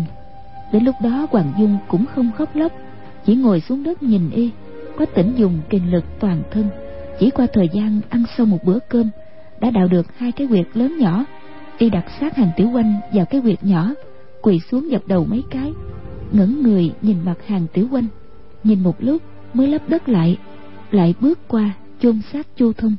[0.72, 2.72] Đến lúc đó hoàng dung cũng không khóc lóc,
[3.26, 4.50] chỉ ngồi xuống đất nhìn y.
[4.98, 6.68] Có tỉnh dùng kinh lực toàn thân.
[7.18, 9.10] Chỉ qua thời gian ăn xong một bữa cơm,
[9.60, 11.24] đã đào được hai cái huyệt lớn nhỏ.
[11.78, 13.90] Y đặt sát hàng tiểu quanh vào cái huyệt nhỏ,
[14.42, 15.72] quỳ xuống dập đầu mấy cái
[16.32, 18.06] ngẩng người nhìn mặt hàng tiểu quanh
[18.64, 19.22] nhìn một lúc
[19.54, 20.38] mới lấp đất lại
[20.90, 22.96] lại bước qua chôn xác chu thông.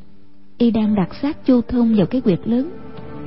[0.57, 2.69] Y đang đặt xác chu thông vào cái quyệt lớn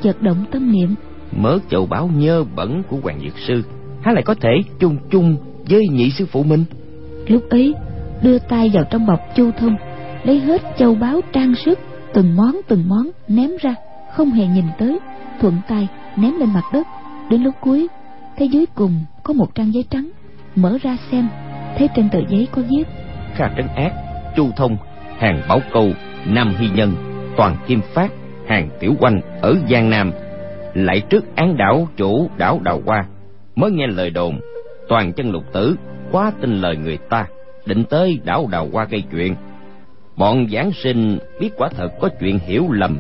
[0.03, 0.95] chợt động tâm niệm.
[1.37, 3.63] Mớ chậu báo nhơ bẩn của hoàng dược sư
[4.03, 5.37] há lại có thể chung chung
[5.71, 6.65] với nhị sư phụ mình?
[7.27, 7.75] Lúc ấy
[8.23, 9.77] đưa tay vào trong bọc chu thông
[10.25, 11.79] lấy hết châu báu trang sức
[12.15, 13.75] từng món từng món ném ra
[14.15, 14.99] không hề nhìn tới
[15.41, 16.87] thuận tay ném lên mặt đất.
[17.31, 17.89] Đến lúc cuối
[18.39, 18.93] thấy dưới cùng
[19.29, 20.11] có một trang giấy trắng,
[20.57, 21.29] mở ra xem,
[21.79, 22.85] thấy trên tờ giấy có viết,
[23.35, 23.93] kha trấn ác,
[24.37, 24.77] chu thông,
[25.19, 25.91] hàng bảo câu,
[26.27, 26.95] nam hy nhân,
[27.37, 28.13] toàn kim phát,
[28.47, 30.13] hàng tiểu quanh ở giang nam.
[30.75, 33.05] Lại trước án đảo chủ đảo đào hoa,
[33.57, 34.41] mới nghe lời đồn,
[34.89, 35.77] toàn chân lục tử
[36.13, 37.27] quá tin lời người ta,
[37.67, 39.35] định tới đảo đào hoa gây chuyện.
[40.17, 42.99] Bọn giảng sinh biết quả thật có chuyện hiểu lầm,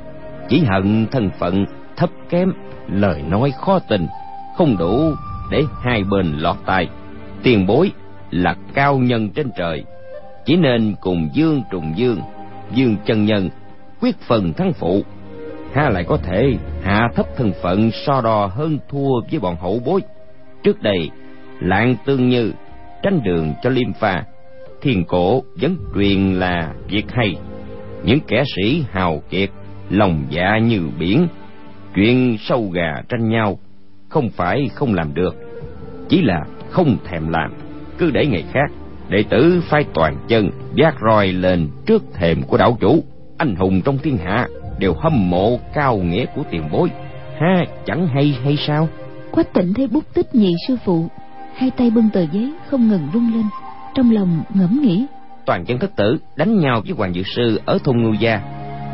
[0.48, 1.64] chỉ hận thân phận
[1.96, 2.52] thấp kém,
[2.88, 4.06] lời nói khó tình
[4.56, 5.14] không đủ
[5.50, 6.88] để hai bên lọt tay
[7.42, 7.92] tiền bối
[8.30, 9.84] là cao nhân trên trời,
[10.44, 12.20] chỉ nên cùng dương trùng dương
[12.74, 13.50] dương chân nhân
[14.00, 15.02] quyết phần thắng phụ.
[15.74, 19.80] Ha lại có thể hạ thấp thân phận so đo hơn thua với bọn hậu
[19.84, 20.00] bối.
[20.62, 21.10] Trước đây,
[21.60, 22.52] lạng tương như
[23.02, 24.24] tranh đường cho liêm pha
[24.82, 27.36] thiên cổ vẫn truyền là việc hay.
[28.04, 29.50] Những kẻ sĩ hào kiệt,
[29.90, 31.28] lòng dạ như biển,
[31.94, 33.58] chuyện sâu gà tranh nhau
[34.08, 35.36] không phải không làm được
[36.08, 37.54] chỉ là không thèm làm.
[37.98, 38.70] Cứ để ngày khác
[39.08, 43.04] đệ tử phái toàn chân vác roi lên trước thềm của đảo chủ.
[43.38, 46.90] Anh hùng trong thiên hạ đều hâm mộ cao nghĩa của tiền bối.
[47.40, 48.88] Ha chẳng hay hay sao?
[49.30, 51.08] Quách tịnh thấy bút tích nhị sư phụ
[51.56, 53.44] hai tay bưng tờ giấy không ngừng rung lên
[53.94, 55.06] trong lòng ngẫm nghĩ.
[55.46, 58.40] Toàn chân thất tử đánh nhau với hoàng dược sư ở thôn ngưu gia.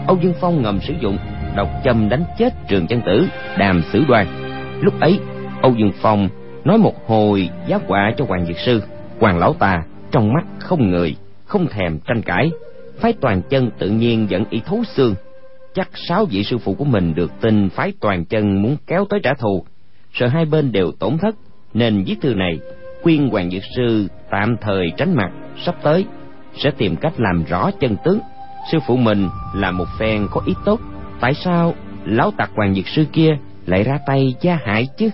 [0.06, 1.18] Âu dương phong ngầm sử dụng
[1.56, 4.43] độc châm đánh chết trường chân tử đàm xử đoan
[4.84, 5.18] lúc ấy,
[5.62, 6.28] âu dương phong
[6.64, 8.82] nói một hồi giá quả cho hoàng dược sư.
[9.20, 12.50] Hoàng lão ta trong mắt không người, không thèm tranh cãi.
[12.98, 15.14] Phái toàn chân tự nhiên vẫn y thấu xương.
[15.74, 19.20] Chắc sáu vị sư phụ của mình được tin phái toàn chân muốn kéo tới
[19.22, 19.64] trả thù.
[20.12, 21.34] Sợ hai bên đều tổn thất,
[21.74, 22.58] nên viết thư này
[23.02, 25.30] khuyên hoàng dược sư tạm thời tránh mặt,
[25.64, 26.04] sắp tới
[26.56, 28.18] sẽ tìm cách làm rõ chân tướng.
[28.72, 30.80] Sư phụ mình là một phen có ý tốt.
[31.20, 33.36] Tại sao lão tặc hoàng dược sư kia
[33.66, 35.10] lại ra tay gia hại chứ.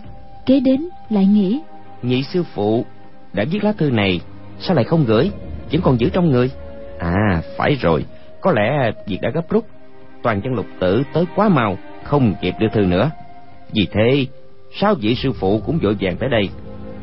[0.47, 1.61] Kế đến lại nghĩ
[2.03, 2.85] nhị sư phụ
[3.33, 4.21] đã viết lá thư này
[4.61, 5.31] sao lại không gửi?
[5.73, 6.51] Vẫn còn giữ trong người.
[6.99, 8.05] À phải rồi.
[8.41, 9.65] Có lẽ việc đã gấp rút.
[10.23, 13.11] Toàn chân lục tử tới quá mau không kịp đưa thư nữa.
[13.73, 14.27] Vì thế
[14.81, 16.49] sáu vị sư phụ cũng vội vàng tới đây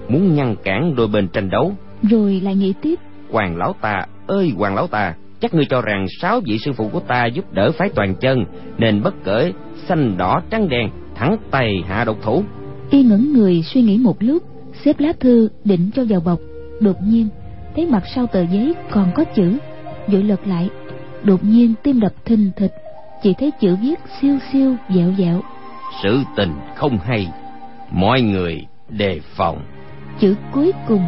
[0.08, 1.72] muốn ngăn cản đôi bên tranh đấu?
[2.04, 2.96] rồi lại nghĩ tiếp.
[3.32, 6.90] Hoàng lão ta ơi hoàng lão ta chắc ngươi cho rằng sáu vị sư phụ
[6.90, 8.46] của ta giúp đỡ phái toàn chân
[8.78, 9.54] nên bất cởi
[9.88, 12.44] xanh đỏ trắng đen thẳng tay hạ độc thủ.
[12.90, 14.44] Y ngẩn người suy nghĩ một lúc
[14.86, 16.40] xếp lá thư định cho vào bọc.
[16.82, 17.28] Đột nhiên
[17.76, 19.58] thấy mặt sau tờ giấy còn có chữ.
[20.08, 20.70] Vội lật lại.
[21.24, 22.74] Đột nhiên tim đập thình thịch.
[23.24, 25.42] Chỉ thấy chữ viết siêu siêu dẹo dẹo
[26.04, 27.28] sự tình không hay.
[27.92, 29.62] Mọi người đề phòng.
[30.20, 31.04] Chữ cuối cùng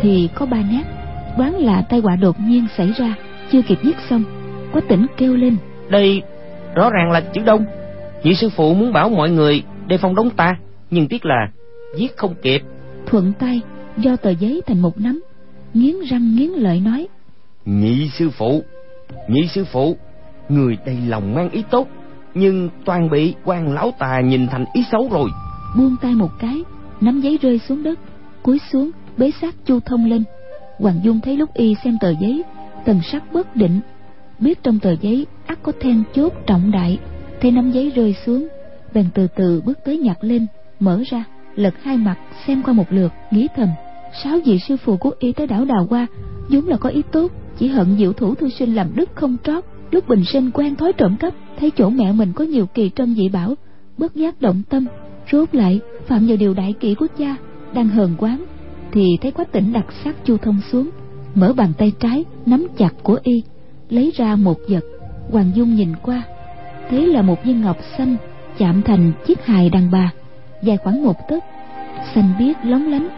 [0.00, 0.82] thì có ba nét.
[1.38, 3.14] Đoán là tai họa đột nhiên xảy ra
[3.52, 4.24] chưa kịp viết xong
[4.72, 5.56] có tỉnh kêu lên.
[5.88, 6.22] Đây
[6.74, 7.64] rõ ràng là chữ đông
[8.24, 10.56] nhị sư phụ muốn bảo mọi người đề phòng đống ta
[10.90, 11.48] nhưng tiếc là
[11.98, 12.62] viết không kịp.
[13.06, 13.60] Thuận tay
[13.96, 15.20] do tờ giấy thành một nắm
[15.74, 17.08] nghiến răng nghiến lợi nói
[17.64, 18.62] nhị sư phụ
[19.28, 19.96] nhị sư phụ
[20.48, 21.88] người đầy lòng mang ý tốt
[22.34, 25.30] nhưng toàn bị quan lão tà nhìn thành ý xấu rồi.
[25.76, 26.62] Buông tay một cái
[27.00, 27.98] nắm giấy rơi xuống đất
[28.42, 30.24] cúi xuống bế sát chu thông lên.
[30.78, 32.42] Hoàng dung thấy lúc y xem tờ giấy
[32.86, 33.80] thần sắc bất định
[34.40, 36.98] biết trong tờ giấy ắt có then chốt trọng đại
[37.44, 38.48] thấy nắm giấy rơi xuống,
[38.94, 40.46] bèn từ từ bước tới nhặt lên,
[40.80, 43.68] mở ra, lật hai mặt, xem qua một lượt, nghĩ thầm,
[44.22, 46.06] sáu vị sư phụ của y tới đảo đào qua
[46.48, 49.64] vốn là có ý tốt, chỉ hận diệu thủ thư sinh làm đức không trót,
[49.90, 53.14] lúc bình sinh quen thói trộm cắp, thấy chỗ mẹ mình có nhiều kỳ trân
[53.14, 53.54] dị bảo,
[53.98, 54.86] bất giác động tâm,
[55.32, 57.36] rốt lại, phạm vào điều đại kỷ của cha,
[57.74, 58.44] đang hờn quán,
[58.92, 60.90] thì thấy quách tỉnh đặt sát chu thông xuống,
[61.34, 63.42] mở bàn tay trái, nắm chặt của y,
[63.88, 64.84] lấy ra một vật,
[65.30, 66.22] hoàng dung nhìn qua
[66.90, 68.16] thấy là một viên ngọc xanh
[68.58, 70.10] chạm thành chiếc hài đàn bà,
[70.62, 71.44] dài khoảng một tấc,
[72.14, 73.08] xanh biếc lóng lánh.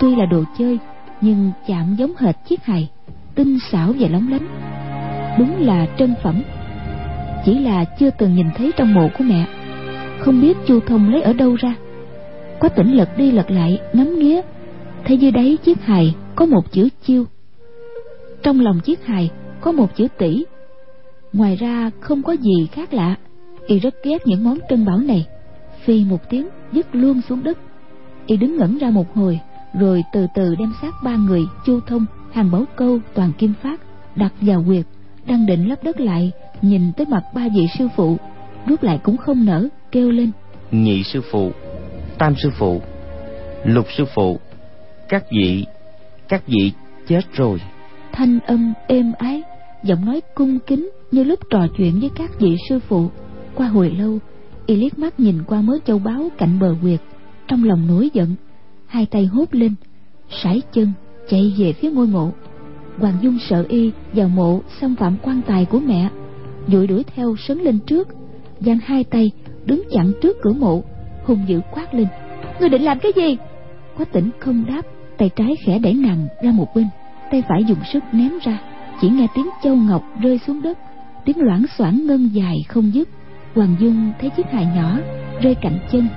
[0.00, 0.78] Tuy là đồ chơi,
[1.20, 2.90] nhưng chạm giống hệt chiếc hài,
[3.34, 4.48] tinh xảo và lóng lánh.
[5.38, 6.42] Đúng là trân phẩm.
[7.44, 9.46] Chỉ là chưa từng nhìn thấy trong mộ của mẹ.
[10.18, 11.74] Không biết chu thông lấy ở đâu ra.
[12.60, 14.40] Quá tỉnh lật đi lật lại, ngắm nghía.
[15.04, 17.24] Thấy dưới đáy chiếc hài có một chữ chiêu.
[18.42, 19.30] Trong lòng chiếc hài
[19.60, 20.44] có một chữ tỷ
[21.36, 23.16] ngoài ra không có gì khác lạ.
[23.66, 25.26] Y rất ghét những món trân bảo này.
[25.84, 27.58] Phi một tiếng dứt luôn xuống đất.
[28.26, 29.40] Y đứng ngẩn ra một hồi
[29.80, 33.80] rồi từ từ đem xác ba người chu thông hàng bảo câu toàn kim phát
[34.16, 34.86] đặt vào quyệt
[35.26, 38.16] đang định lấp đất lại nhìn tới mặt ba vị sư phụ.
[38.66, 40.30] Rút lại cũng không nở kêu lên.
[40.70, 41.50] Nhị sư phụ
[42.18, 42.80] tam sư phụ
[43.64, 44.38] lục sư phụ
[45.08, 45.66] các vị
[46.28, 46.72] các vị
[47.08, 47.60] chết rồi.
[48.12, 49.42] Thanh âm êm ái
[49.82, 53.10] giọng nói cung kính như lúc trò chuyện với các vị sư phụ
[53.54, 54.18] qua hồi lâu
[54.66, 57.00] y liếc mắt nhìn qua mớ châu báu cạnh bờ quyệt
[57.48, 58.34] trong lòng nổi giận.
[58.86, 59.74] Hai tay hốt lên
[60.42, 60.92] sải chân
[61.28, 62.30] chạy về phía ngôi mộ.
[62.98, 66.08] Hoàng dung sợ y vào mộ xâm phạm quan tài của mẹ
[66.66, 68.08] vội đuổi theo sấn lên trước.
[68.60, 69.30] Giang hai tay
[69.64, 70.82] đứng chặn trước cửa mộ
[71.24, 72.06] hung dữ quát lên.
[72.60, 73.36] Người định làm cái gì?
[73.96, 74.82] Quách tỉnh không đáp
[75.18, 76.86] tay trái khẽ đẩy nằm ra một bên
[77.30, 78.58] tay phải dùng sức ném ra
[79.00, 80.78] chỉ nghe tiếng châu ngọc rơi xuống đất
[81.26, 83.08] tiếng loảng xoảng ngân dài không dứt.
[83.54, 84.98] Hoàng dung thấy chiếc hài nhỏ
[85.42, 86.08] rơi cạnh chân,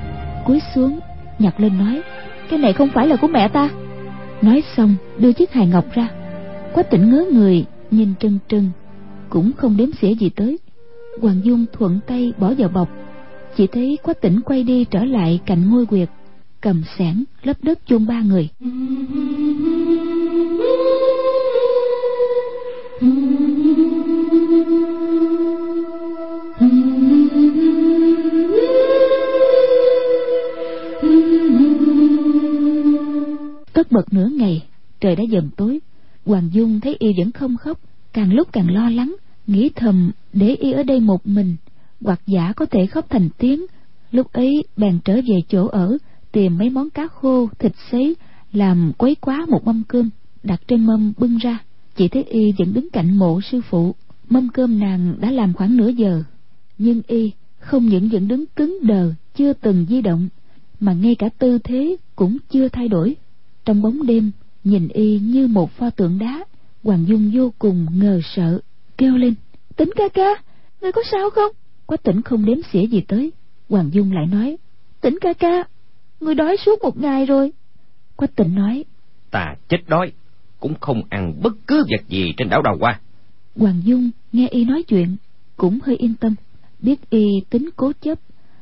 [0.45, 0.99] cúi xuống
[1.39, 2.01] nhặt lên nói,
[2.49, 3.69] cái này không phải là của mẹ ta.
[4.41, 6.09] Nói xong, đưa chiếc hài ngọc ra.
[6.73, 8.69] Quách tỉnh ngớ người, nhìn trân trân
[9.29, 10.59] cũng không đếm xỉa gì tới.
[11.21, 12.89] Hoàng dung thuận tay bỏ vào bọc.
[13.55, 16.09] Chỉ thấy quách tỉnh quay đi trở lại cạnh ngôi quyệt,
[16.61, 18.49] cầm sẻn lấp đất chôn ba người.
[35.09, 35.79] Trời đã dần tối.
[36.25, 37.79] Hoàng dung thấy y vẫn không khóc,
[38.13, 39.15] càng lúc càng lo lắng,
[39.47, 41.55] nghĩ thầm để y ở đây một mình,
[42.01, 43.65] hoặc giả có thể khóc thành tiếng.
[44.11, 45.97] Lúc ấy bèn trở về chỗ ở,
[46.31, 48.15] tìm mấy món cá khô, thịt sấy,
[48.53, 50.09] làm quấy quá một mâm cơm,
[50.43, 51.59] đặt trên mâm bưng ra.
[51.95, 53.95] Chỉ thấy y vẫn đứng cạnh mộ sư phụ.
[54.29, 56.23] Mâm cơm nàng đã làm khoảng nửa giờ,
[56.77, 60.29] nhưng y không những vẫn đứng cứng đờ, chưa từng di động,
[60.79, 63.15] mà ngay cả tư thế cũng chưa thay đổi.
[63.65, 64.31] Trong bóng đêm
[64.63, 66.45] nhìn y như một pho tượng đá.
[66.83, 68.59] Hoàng dung vô cùng ngờ sợ
[68.97, 69.33] kêu lên
[69.75, 70.41] tính ca ca
[70.81, 71.51] người có sao không?
[71.85, 73.31] Quách tỉnh không đếm xỉa gì tới.
[73.69, 74.57] Hoàng dung lại nói
[75.01, 75.63] tỉnh ca ca
[76.19, 77.51] người đói suốt một ngày rồi.
[78.15, 78.85] Quách tỉnh nói
[79.31, 80.11] ta chết đói
[80.59, 82.99] cũng không ăn bất cứ vật gì trên đảo đào hoa.
[83.55, 85.15] Hoàng dung nghe y nói chuyện
[85.57, 86.35] cũng hơi yên tâm
[86.79, 88.19] biết y tính cố chấp.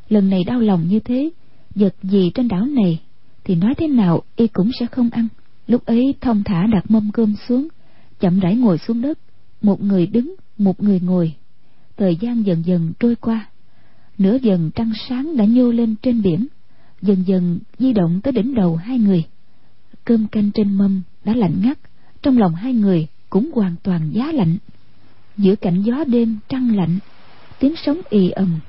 [0.09, 1.29] Lần này đau lòng như thế
[1.75, 3.01] vật gì trên đảo này
[3.43, 5.27] thì nói thế nào y cũng sẽ không ăn
[5.67, 7.67] lúc ấy thông thả đặt mâm cơm xuống,
[8.19, 9.19] chậm rãi ngồi xuống đất,
[9.61, 11.33] một người đứng, một người ngồi.
[11.97, 13.47] Thời gian dần dần trôi qua,
[14.17, 16.47] nửa dần trăng sáng đã nhô lên trên biển,
[17.01, 19.23] dần dần di động tới đỉnh đầu hai người.
[20.05, 21.77] Cơm canh trên mâm đã lạnh ngắt,
[22.21, 24.57] trong lòng hai người cũng hoàn toàn giá lạnh.
[25.37, 26.99] Giữa cảnh gió đêm trăng lạnh,
[27.59, 28.59] tiếng sóng ì ầm.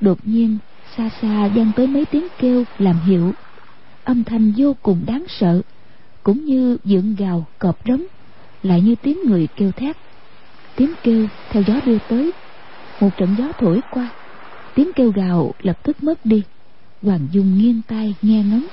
[0.00, 0.58] Đột nhiên,
[0.96, 3.32] xa xa vang tới mấy tiếng kêu làm hiệu.
[4.04, 5.62] Âm thanh vô cùng đáng sợ
[6.22, 8.02] cũng như dựng gào cọp rống
[8.62, 9.96] lại như tiếng người kêu thét.
[10.76, 12.32] Tiếng kêu theo gió đưa tới,
[13.00, 14.08] một trận gió thổi qua.
[14.74, 16.42] Tiếng kêu gào lập tức mất đi.
[17.02, 18.66] Hoàng dung nghiêng tai nghe ngóng,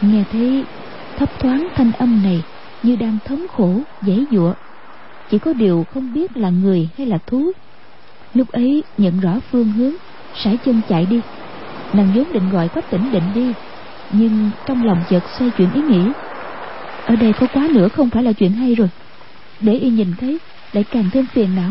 [0.00, 0.64] nghe thấy
[1.16, 2.42] thấp thoáng thanh âm này
[2.82, 4.54] như đang thống khổ, dãy giụa.
[5.30, 7.52] Chỉ có điều không biết là người hay là thú.
[8.34, 9.94] Lúc ấy nhận rõ phương hướng,
[10.44, 11.20] sải chân chạy đi.
[11.92, 13.52] Nàng vốn định gọi quách tỉnh định đi,
[14.12, 16.12] nhưng trong lòng chợt xoay chuyển ý nghĩ
[17.06, 18.88] ở đây có quá nữa không phải là chuyện hay rồi.
[19.60, 20.38] Để y nhìn thấy,
[20.72, 21.70] lại càng thêm phiền não.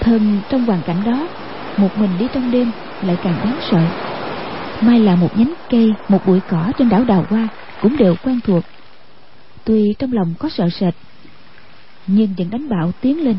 [0.00, 1.28] Thân trong hoàn cảnh đó,
[1.76, 2.70] một mình đi trong đêm
[3.02, 3.80] lại càng đáng sợ.
[4.80, 7.48] Mai là một nhánh cây, một bụi cỏ trên đảo đào hoa
[7.82, 8.64] cũng đều quen thuộc.
[9.64, 10.94] Tuy trong lòng có sợ sệt,
[12.06, 13.36] nhưng vẫn đánh bạo tiến lên.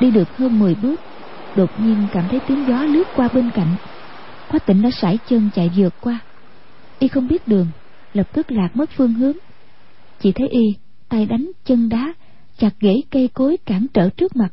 [0.00, 1.00] Đi được hơn 10 bước,
[1.56, 3.74] đột nhiên cảm thấy tiếng gió lướt qua bên cạnh.
[4.48, 6.18] Khóa tỉnh đã sải chân chạy vượt qua.
[6.98, 7.66] Y không biết đường,
[8.14, 9.36] lập tức lạc mất phương hướng
[10.22, 10.74] chỉ thấy y
[11.08, 12.14] tay đánh chân đá
[12.58, 14.52] chặt gãy cây cối cản trở trước mặt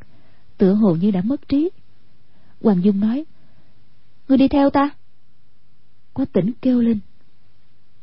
[0.58, 1.70] tựa hồ như đã mất trí.
[2.62, 3.26] Hoàng dung nói
[4.28, 4.90] người đi theo ta.
[6.14, 7.00] Quá tỉnh kêu lên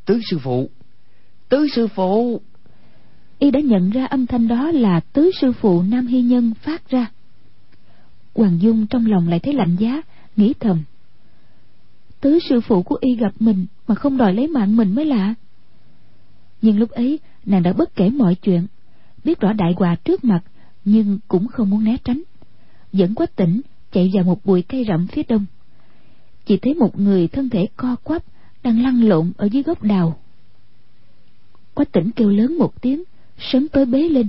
[0.05, 0.71] tứ sư phụ
[1.49, 2.41] tứ sư phụ.
[3.39, 6.91] Y đã nhận ra âm thanh đó là tứ sư phụ nam hy nhân phát
[6.91, 7.11] ra.
[8.35, 10.03] Hoàng dung trong lòng lại thấy lạnh giá
[10.37, 10.83] nghĩ thầm
[12.21, 15.35] tứ sư phụ của y gặp mình mà không đòi lấy mạng mình mới lạ.
[16.63, 18.67] Nhưng lúc ấy nàng đã bất kể mọi chuyện,
[19.25, 20.41] biết rõ đại hòa trước mặt,
[20.85, 22.23] nhưng cũng không muốn né tránh.
[22.93, 23.61] Dẫn quách tỉnh
[23.93, 25.45] chạy vào một bụi cây rậm phía đông.
[26.47, 28.23] Chỉ thấy một người thân thể co quắp
[28.63, 30.19] đang lăn lộn ở dưới gốc đào.
[31.75, 33.03] Quách tỉnh kêu lớn một tiếng
[33.39, 34.29] sớm tới bế lên.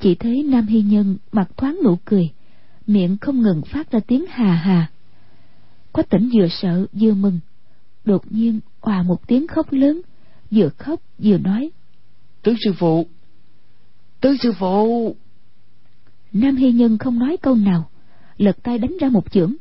[0.00, 2.30] Chỉ thấy nam hy nhân mặt thoáng nụ cười,
[2.86, 4.90] miệng không ngừng phát ra tiếng hà hà.
[5.92, 7.40] Quách tỉnh vừa sợ vừa mừng,
[8.04, 10.00] đột nhiên òa một tiếng khóc lớn,
[10.50, 11.70] vừa khóc vừa nói
[12.48, 13.06] tứ sư phụ.
[14.20, 15.16] Tứ sư phụ.
[16.32, 17.90] Nam hy nhân không nói câu nào,
[18.36, 19.54] lật tay đánh ra một chưởng.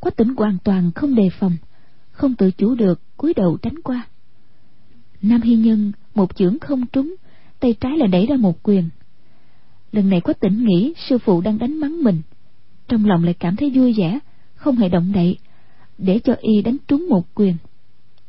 [0.00, 1.52] Quách tỉnh hoàn toàn không đề phòng,
[2.10, 4.06] không tự chủ được cúi đầu tránh qua.
[5.22, 7.14] Nam hy nhân một chưởng không trúng,
[7.60, 8.88] tay trái lại đẩy ra một quyền.
[9.92, 12.22] Lần này quách tỉnh nghĩ sư phụ đang đánh mắng mình.
[12.88, 14.18] Trong lòng lại cảm thấy vui vẻ,
[14.54, 15.38] không hề động đậy,
[15.98, 17.56] để cho y đánh trúng một quyền.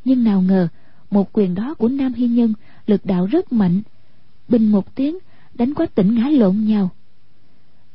[0.06, 0.67] Nhưng nào ngờ,
[1.12, 2.54] một quyền đó của nam hy nhân
[2.88, 3.82] lực đạo rất mạnh.
[4.48, 5.17] Bình một tiếng,
[5.54, 6.89] đánh quách tỉnh ngã lộn nhau.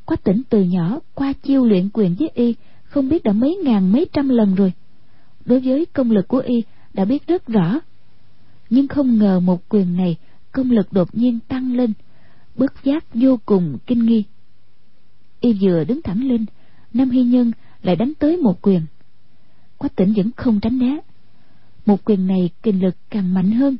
[0.05, 3.91] Quách tỉnh từ nhỏ qua chiêu luyện quyền với y, không biết đã mấy ngàn,
[3.91, 4.73] mấy trăm lần rồi.
[5.45, 7.79] Đối với công lực của y, đã biết rất rõ.
[8.69, 10.17] Nhưng không ngờ một quyền này,
[10.51, 11.93] công lực đột nhiên tăng lên
[12.55, 14.23] bất giác vô cùng kinh nghi.
[15.39, 16.45] Y vừa đứng thẳng lên,
[16.93, 18.81] nam hy nhân lại đánh tới một quyền.
[19.77, 20.97] Quách tỉnh vẫn không tránh né.
[21.85, 23.77] Một quyền này kinh lực càng mạnh hơn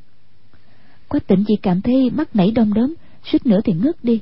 [1.10, 2.93] quách tịnh chỉ cảm thấy mắt nảy đom đóm,
[3.24, 4.22] suýt nữa thì ngất đi.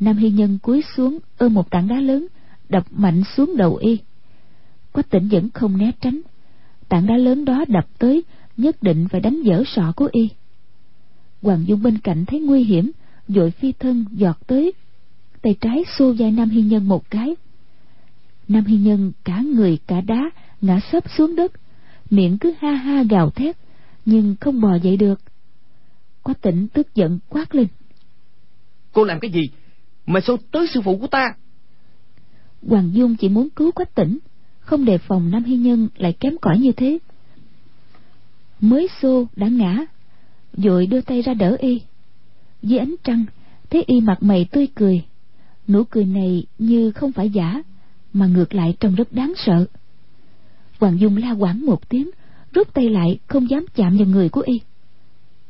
[0.00, 2.26] Nam hy nhân cúi xuống, ôm một tảng đá lớn,
[2.68, 3.98] đập mạnh xuống đầu y.
[4.92, 6.20] Quách tịnh vẫn không né tránh.
[6.88, 8.24] Tảng đá lớn đó đập tới,
[8.56, 10.28] nhất định phải đánh dở sọ của y.
[11.42, 12.90] Hoàng dung bên cạnh thấy nguy hiểm,
[13.28, 14.72] vội phi thân giọt tới,
[15.42, 17.36] tay trái xô vai nam hy nhân một cái.
[18.48, 21.52] Nam hy nhân cả người cả đá ngã sấp xuống đất,
[22.10, 23.56] miệng cứ ha ha gào thét,
[24.04, 25.20] nhưng không bò dậy được
[26.24, 27.66] quách tỉnh tức giận quát lên.
[28.92, 29.42] Cô làm cái gì?
[30.06, 31.34] Mà xô tới sư phụ của ta?
[32.68, 34.18] Hoàng dung chỉ muốn cứu quách tỉnh
[34.60, 36.98] không đề phòng nam hy nhân lại kém cỏi như thế.
[38.60, 39.84] Mới xô đã ngã
[40.56, 41.80] vội đưa tay ra đỡ y.
[42.62, 43.24] Dưới ánh trăng
[43.70, 45.02] thấy y mặt mày tươi cười.
[45.68, 47.62] Nụ cười này như không phải giả
[48.12, 49.66] mà ngược lại trông rất đáng sợ.
[50.80, 52.10] Hoàng dung la quảng một tiếng
[52.52, 54.60] rút tay lại không dám chạm vào người của y.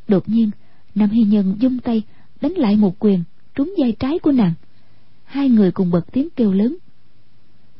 [0.08, 0.50] Đột nhiên
[0.94, 2.02] nam hy nhân dung tay,
[2.40, 3.22] đánh lại một quyền,
[3.54, 4.52] trúng vai trái của nàng.
[5.24, 6.76] Hai người cùng bật tiếng kêu lớn.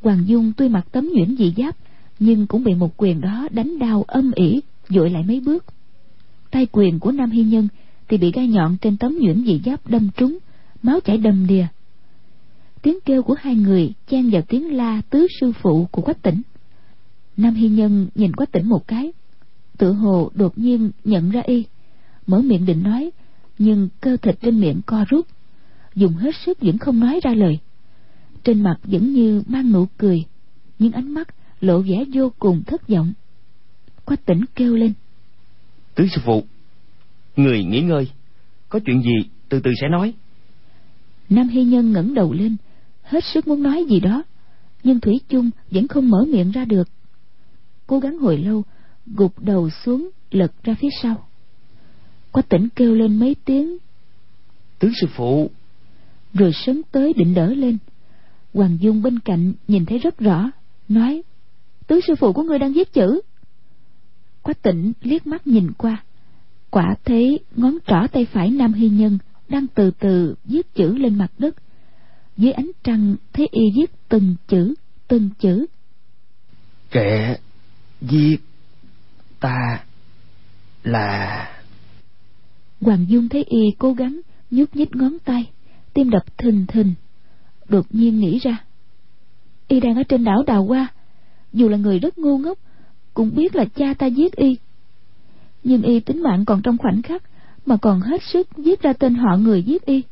[0.03, 1.77] Hoàng dung tuy mặc tấm nhuyễn dị giáp,
[2.18, 5.64] nhưng cũng bị một quyền đó đánh đau âm ỉ, dội lại mấy bước.
[6.50, 7.68] Tay quyền của nam hy nhân
[8.09, 10.38] thì bị gai nhọn trên tấm nhuyễn dị giáp đâm trúng,
[10.83, 11.66] máu chảy đầm đìa.
[12.83, 16.42] Tiếng kêu của hai người chen vào tiếng la tứ sư phụ của quách tỉnh.
[17.37, 19.12] Nam hy nhân nhìn quách tỉnh một cái,
[19.79, 21.64] tự hồ đột nhiên nhận ra y
[22.26, 23.10] mở miệng định nói
[23.58, 25.26] nhưng cơ thịt trên miệng co rút
[25.94, 27.58] dùng hết sức vẫn không nói ra lời.
[28.44, 30.24] Trên mặt vẫn như mang nụ cười
[30.78, 31.28] nhưng ánh mắt
[31.60, 33.12] lộ vẻ vô cùng thất vọng.
[34.04, 34.92] Quách tỉnh kêu lên.
[35.94, 36.44] Tứ sư phụ
[37.37, 38.08] người nghỉ ngơi
[38.68, 40.14] có chuyện gì từ từ sẽ nói.
[41.28, 42.56] Nam hy nhân ngẩng đầu lên
[43.02, 44.22] hết sức muốn nói gì đó
[44.82, 46.88] nhưng thủy chung vẫn không mở miệng ra được.
[47.87, 48.62] Cố gắng hồi lâu
[49.06, 51.28] gục đầu xuống lật ra phía sau
[52.35, 53.77] quách tỉnh kêu lên mấy tiếng.
[54.79, 55.51] Tứ sư phụ.
[56.35, 57.79] Rồi sớm tới định đỡ lên.
[58.55, 60.51] Hoàng dung bên cạnh nhìn thấy rất rõ
[60.88, 61.23] nói
[61.87, 63.20] tứ sư phụ của ngươi đang viết chữ.
[64.42, 66.05] Quách tỉnh liếc mắt nhìn qua.
[66.70, 69.18] Quả thấy ngón trỏ tay phải nam hy nhân
[69.49, 71.55] đang từ từ viết chữ lên mặt đất.
[72.37, 74.75] Dưới ánh trăng thấy y viết từng chữ
[75.09, 75.66] từng chữ.
[76.90, 77.38] Kẻ
[78.01, 78.37] giết
[79.40, 79.85] ta
[80.85, 81.54] là
[82.85, 84.20] hoàng dung thấy y cố gắng
[84.51, 85.51] nhúc nhích ngón tay,
[85.94, 86.94] tim đập thình thình.
[87.68, 88.64] Đột nhiên nghĩ ra,
[89.68, 90.88] y đang ở trên đảo đào hoa,
[91.53, 92.59] dù là người rất ngu ngốc,
[93.14, 94.57] cũng biết là cha ta giết y.
[95.64, 97.23] Nhưng y tính mạng còn trong khoảnh khắc,
[97.66, 100.03] mà còn hết sức viết ra tên họ người giết y.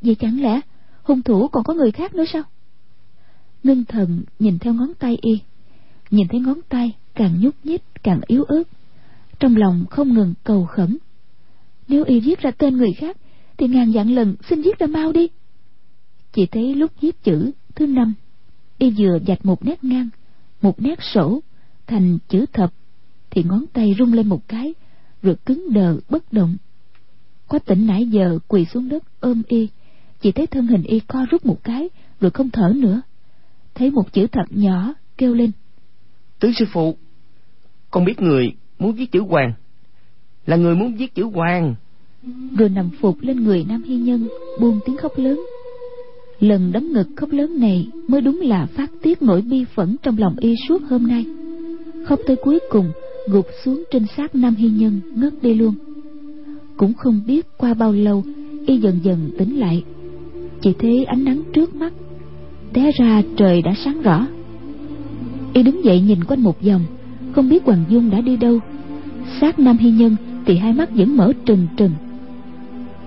[0.00, 0.60] Vậy chẳng lẽ
[1.02, 2.42] hung thủ còn có người khác nữa sao?
[3.62, 5.40] Ngưng thần nhìn theo ngón tay y,
[6.10, 8.62] nhìn thấy ngón tay càng nhúc nhích càng yếu ớt,
[9.38, 10.98] trong lòng không ngừng cầu khẩn
[11.88, 13.16] nếu y viết ra tên người khác,
[13.56, 15.28] thì ngàn vạn lần xin viết ra mau đi.
[16.32, 18.14] Chỉ thấy lúc viết chữ thứ năm,
[18.78, 20.08] y vừa dạch một nét ngang,
[20.62, 21.40] một nét sổ,
[21.86, 22.72] thành chữ thập,
[23.30, 24.74] thì ngón tay rung lên một cái,
[25.22, 26.56] rồi cứng đờ, bất động.
[27.48, 29.68] Quá tỉnh nãy giờ quỳ xuống đất ôm y,
[30.20, 31.88] chỉ thấy thân hình y co rút một cái,
[32.20, 33.02] rồi không thở nữa.
[33.74, 35.50] Thấy một chữ thập nhỏ kêu lên.
[36.38, 36.96] Tứ sư phụ,
[37.90, 39.52] con biết người muốn viết chữ hoàng
[40.46, 41.74] là người muốn giết chữ hoàng.
[42.58, 44.28] Rồi nằm phục lên người nam hy nhân,
[44.60, 45.40] buông tiếng khóc lớn.
[46.40, 50.18] Lần đấm ngực khóc lớn này mới đúng là phát tiết nỗi bi phẫn trong
[50.18, 51.24] lòng y suốt hôm nay.
[52.04, 52.92] Khóc tới cuối cùng,
[53.28, 55.74] gục xuống trên xác nam hy nhân, ngất đi luôn.
[56.76, 58.22] Cũng không biết qua bao lâu,
[58.66, 59.84] y dần dần tỉnh lại.
[60.60, 61.92] Chỉ thấy ánh nắng trước mắt,
[62.72, 64.26] té ra trời đã sáng rõ.
[65.52, 66.84] Y đứng dậy nhìn quanh một vòng,
[67.32, 68.58] không biết hoàng dung đã đi đâu.
[69.40, 71.92] Xác nam hy nhân thì hai mắt vẫn mở trừng trừng.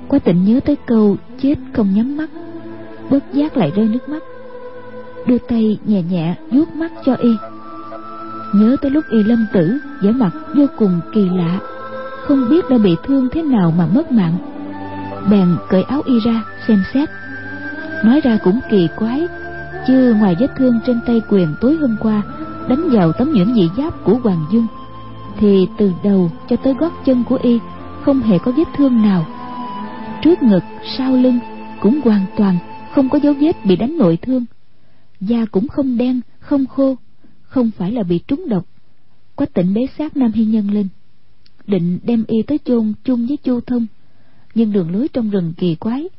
[0.08, 2.30] Quá tịnh nhớ tới câu chết không nhắm mắt
[3.10, 4.24] bất giác lại rơi nước mắt.
[5.28, 7.30] Đưa tay nhẹ nhẹ vuốt mắt cho y.
[8.56, 11.60] Nhớ tới lúc y lâm tử, vẻ mặt vô cùng kỳ lạ.
[12.28, 14.38] Không biết đã bị thương thế nào mà mất mạng.
[15.32, 17.10] Bèn cởi áo y ra, xem xét.
[18.06, 19.28] Nói ra cũng kỳ quái,
[19.88, 22.22] chứ ngoài vết thương trên tay quyền tối hôm qua,
[22.70, 24.68] đánh vào tấm nhuyễn dị giáp của hoàng dung
[25.40, 27.60] thì từ đầu cho tới gót chân của y
[28.02, 29.26] không hề có vết thương nào.
[30.22, 30.64] Trước ngực,
[30.98, 31.40] sau lưng
[31.82, 32.58] cũng hoàn toàn
[32.94, 34.46] không có dấu vết bị đánh nội thương.
[35.20, 36.96] Da cũng không đen, không khô,
[37.42, 38.66] không phải là bị trúng độc.
[39.36, 40.88] Quách tỉnh bế xác nam hy nhân lên,
[41.68, 43.86] định đem y tới chôn chung với chu thông.
[44.56, 46.10] Nhưng đường lối trong rừng kỳ quái,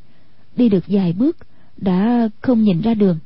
[0.56, 1.36] đi được vài bước
[1.76, 3.18] đã không nhìn ra đường.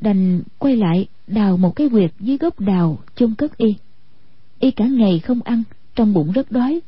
[0.00, 3.74] Đành quay lại đào một cái quyệt dưới gốc đào chôn cất y
[4.64, 5.62] y cả ngày không ăn,
[5.94, 6.80] trong bụng rất đói.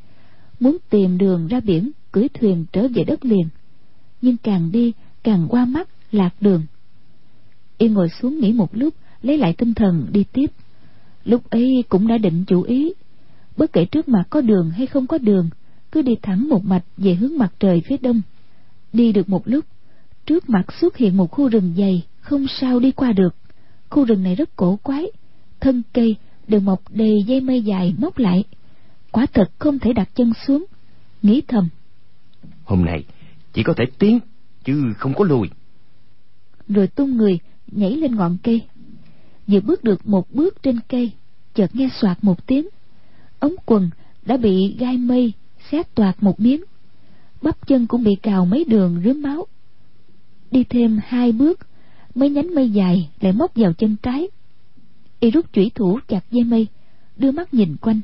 [0.59, 3.47] Muốn tìm đường ra biển, cưỡi thuyền trở về đất liền.
[4.21, 4.91] Nhưng càng đi,
[5.23, 6.61] càng qua mắt, lạc đường.
[7.77, 10.51] Y ngồi xuống nghỉ một lúc, lấy lại tinh thần, đi tiếp.
[11.25, 12.93] Lúc ấy cũng đã định chủ ý.
[13.57, 15.49] Bất kể trước mặt có đường hay không có đường,
[15.91, 18.21] cứ đi thẳng một mạch về hướng mặt trời phía đông.
[18.93, 19.65] Đi được một lúc,
[20.25, 23.35] trước mặt xuất hiện một khu rừng dày, không sao đi qua được.
[23.89, 25.11] Khu rừng này rất cổ quái,
[25.59, 26.15] thân cây
[26.47, 28.43] đều mọc đầy dây mây dài móc lại.
[29.11, 30.65] Quả thật không thể đặt chân xuống.
[31.21, 31.69] Nghĩ thầm.
[32.63, 33.03] Hôm nay
[33.53, 34.19] chỉ có thể tiến
[34.63, 35.49] chứ không có lùi.
[36.67, 37.39] Rồi tung người
[37.71, 38.61] nhảy lên ngọn cây.
[39.47, 41.11] Vừa bước được một bước trên cây
[41.53, 42.67] chợt nghe soạt một tiếng.
[43.39, 43.89] Ống quần
[44.25, 45.33] đã bị gai mây
[45.71, 46.63] xé toạc một miếng.
[47.41, 49.47] Bắp chân cũng bị cào mấy đường rướm máu.
[50.51, 51.59] Đi thêm hai bước
[52.15, 54.27] mấy nhánh mây dài lại móc vào chân trái
[55.19, 56.67] y rút chủy thủ chặt dây mây
[57.15, 58.01] đưa mắt nhìn quanh.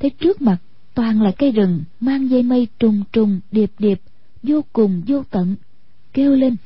[0.00, 0.56] Thấy trước mặt
[0.94, 4.00] toàn là cây rừng mang dây mây trùng trùng điệp điệp
[4.42, 5.56] vô cùng vô tận
[6.12, 6.56] kêu lên.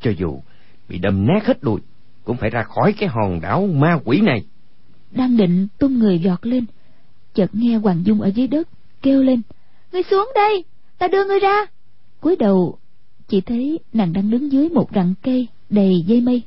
[0.00, 0.40] Cho dù
[0.88, 1.80] bị đâm nát hết đuôi
[2.24, 4.44] cũng phải ra khỏi cái hòn đảo ma quỷ này.
[5.10, 6.64] Đang định tung người giọt lên
[7.34, 8.68] chợt nghe hoàng dung ở dưới đất
[9.02, 9.42] kêu lên
[9.92, 10.64] ngươi xuống đây
[10.98, 11.66] ta đưa ngươi ra.
[12.20, 12.78] Cúi đầu
[13.28, 16.42] chỉ thấy nàng đang đứng dưới một rặng cây đầy dây mây.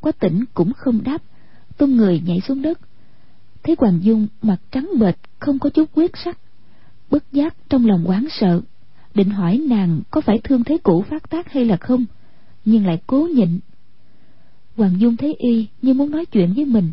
[0.00, 1.18] Quá tỉnh cũng không đáp
[1.82, 2.80] tung người nhảy xuống đất.
[3.62, 6.38] Thấy hoàng dung mặt trắng bệch, không có chút quyết sắc.
[7.10, 8.60] Bất giác trong lòng oán sợ,
[9.14, 12.04] định hỏi nàng có phải thương thế cũ phát tác hay là không,
[12.64, 13.58] nhưng lại cố nhịn.
[14.76, 16.92] Hoàng dung thấy y như muốn nói chuyện với mình,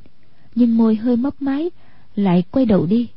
[0.56, 1.70] nhưng môi hơi mấp máy,
[2.16, 3.08] lại quay đầu đi.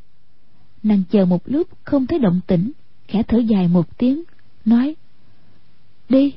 [0.83, 2.73] Nàng chờ một lúc, không thấy động tĩnh,
[3.09, 4.23] khẽ thở dài một tiếng,
[4.65, 4.97] nói,
[6.09, 6.35] đi.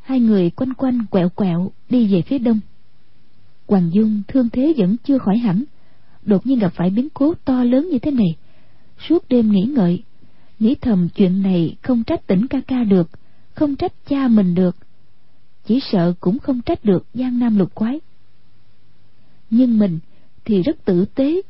[0.00, 2.60] Hai người quanh quanh quẹo quẹo đi về phía đông
[3.68, 5.64] hoàng dung thương thế vẫn chưa khỏi hẳn.
[6.22, 8.36] Đột nhiên gặp phải biến cố to lớn như thế này.
[9.08, 10.02] Suốt đêm nghĩ ngợi,
[10.58, 13.10] nghĩ thầm chuyện này không trách tỉnh ca ca được,
[13.54, 14.76] không trách cha mình được.
[15.66, 18.00] Chỉ sợ cũng không trách được giang nam lục quái.
[19.50, 19.98] Nhưng mình
[20.44, 21.42] thì rất tử tế.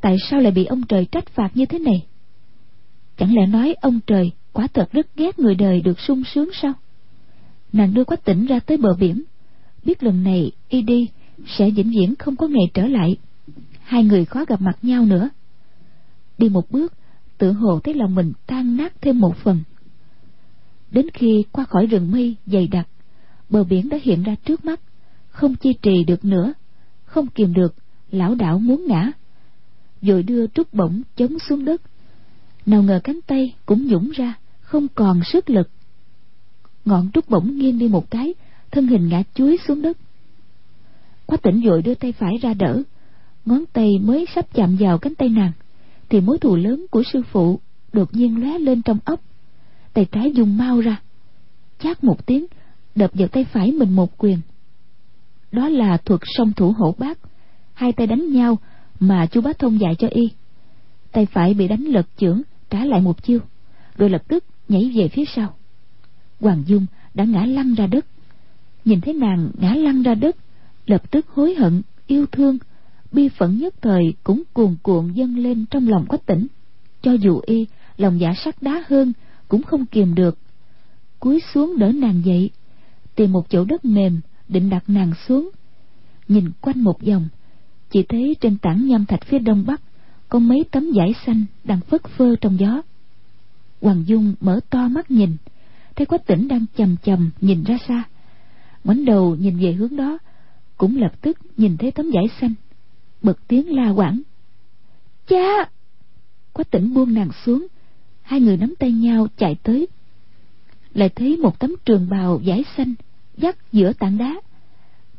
[0.00, 2.06] Tại sao lại bị ông trời trách phạt như thế này?
[3.16, 6.72] Chẳng lẽ nói ông trời quả thật rất ghét người đời được sung sướng sao?
[7.72, 9.22] Nàng đưa quách tỉnh ra tới bờ biển.
[9.84, 11.08] Biết lần này y đi
[11.46, 13.16] sẽ vĩnh viễn không có ngày trở lại.
[13.82, 15.28] Hai người khó gặp mặt nhau nữa.
[16.38, 16.92] Đi một bước,
[17.38, 19.60] tự hồ thấy lòng mình tan nát thêm một phần.
[20.90, 22.88] Đến khi qua khỏi rừng mây dày đặc,
[23.50, 24.80] bờ biển đã hiện ra trước mắt,
[25.28, 26.52] không chi trì được nữa,
[27.04, 27.74] không kìm được,
[28.10, 29.12] lão đảo muốn ngã.
[30.02, 31.82] Rồi đưa trúc bổng chống xuống đất.
[32.66, 35.70] Nào ngờ cánh tay cũng nhũng ra, không còn sức lực.
[36.84, 38.34] Ngọn trúc bổng nghiêng đi một cái,
[38.70, 39.98] thân hình ngã chuối xuống đất
[41.26, 42.82] quá tỉnh vội đưa tay phải ra đỡ.
[43.44, 45.52] Ngón tay mới sắp chạm vào cánh tay nàng,
[46.08, 47.60] thì mối thù lớn của sư phụ
[47.92, 49.20] đột nhiên lóe lên trong ốc
[49.92, 51.00] tay trái dùng mau ra,
[51.78, 52.46] chát một tiếng,
[52.94, 54.38] đập vào tay phải mình một quyền.
[55.52, 57.18] Đó là thuật song thủ hổ bát.
[57.74, 58.58] Hai tay đánh nhau
[59.00, 60.30] mà chú bá thông dạy cho y.
[61.12, 63.40] Tay phải bị đánh lật chưởng, trả lại một chiêu,
[63.96, 65.54] rồi lập tức nhảy về phía sau.
[66.40, 68.06] Hoàng dung đã ngã lăn ra đất.
[68.84, 70.36] Nhìn thấy nàng ngã lăn ra đất
[70.86, 72.58] lập tức hối hận, yêu thương,
[73.12, 76.46] bi phẫn nhất thời cũng cuồn cuộn dâng lên trong lòng quách tỉnh.
[77.02, 77.66] Cho dù y
[77.96, 79.12] lòng giả sắt đá hơn,
[79.48, 80.38] cũng không kiềm được.
[81.20, 82.50] Cúi xuống đỡ nàng dậy,
[83.14, 85.50] tìm một chỗ đất mềm, định đặt nàng xuống.
[86.28, 87.28] Nhìn quanh một vòng,
[87.90, 89.80] chỉ thấy trên tảng nham thạch phía đông bắc
[90.28, 92.82] có mấy tấm vải xanh đang phất phơ trong gió.
[93.80, 95.36] Hoàng dung mở to mắt nhìn,
[95.96, 98.04] thấy quách tỉnh đang chầm chầm nhìn ra xa.
[98.84, 100.18] Ngoảnh đầu nhìn về hướng đó
[100.82, 102.54] cũng lập tức nhìn thấy tấm vải xanh,
[103.22, 104.20] bật tiếng la quảng.
[105.26, 105.70] Cha!
[106.52, 107.66] Quách tỉnh buông nàng xuống,
[108.22, 109.88] hai người nắm tay nhau chạy tới.
[110.94, 112.94] Lại thấy một tấm trường bào vải xanh
[113.36, 114.34] dắt giữa tảng đá.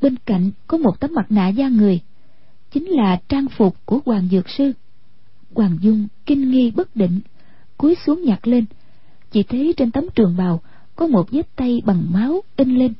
[0.01, 1.99] Bên cạnh có một tấm mặt nạ da người,
[2.71, 4.71] chính là trang phục của hoàng dược sư.
[5.53, 7.19] Hoàng dung kinh nghi bất định,
[7.77, 8.65] cúi xuống nhặt lên.
[9.31, 10.61] Chỉ thấy trên tấm trường bào
[10.95, 12.93] có một vết tay bằng máu in lên,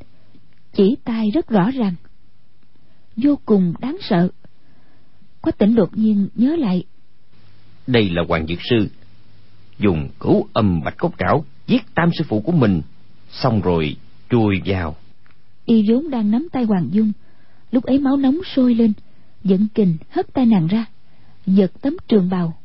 [0.74, 1.96] chỉ tay rất rõ ràng
[3.16, 4.30] vô cùng đáng sợ.
[5.42, 6.84] Quách tỉnh đột nhiên nhớ lại.
[7.88, 8.88] Đây là hoàng dược sư
[9.80, 12.82] dùng cửu âm bạch cốt trảo giết tam sư phụ của mình
[13.32, 13.96] xong rồi
[14.30, 14.96] chui vào.
[15.66, 17.12] Y vốn đang nắm tay hoàng dung
[17.72, 18.94] lúc ấy máu nóng sôi lên
[19.44, 20.86] dẫn kình hất tay nàng ra
[21.46, 22.58] giật tấm trường bào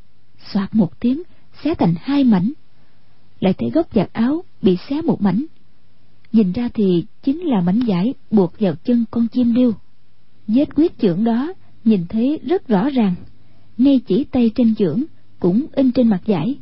[0.52, 1.22] xoạt một tiếng
[1.64, 2.52] xé thành hai mảnh.
[3.40, 5.44] Lại thấy góc giặt áo bị xé một mảnh.
[6.32, 9.72] Nhìn ra thì chính là mảnh vải buộc vào chân con chim điêu
[10.48, 11.52] vết quyết chưởng đó,
[11.84, 13.14] nhìn thấy rất rõ ràng.
[13.78, 15.02] Ngay chỉ tay trên chưởng
[15.40, 16.58] cũng in trên mặt giải.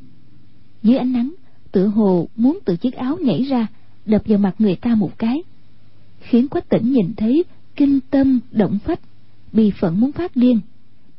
[0.83, 1.35] Dưới ánh nắng,
[1.73, 3.67] tựa hồ muốn từ chiếc áo nhảy ra,
[4.07, 5.43] đập vào mặt người ta một cái.
[6.21, 7.45] Khiến quách tỉnh nhìn thấy
[7.77, 9.01] kinh tâm động phách,
[9.53, 10.61] bị phận muốn phát điên.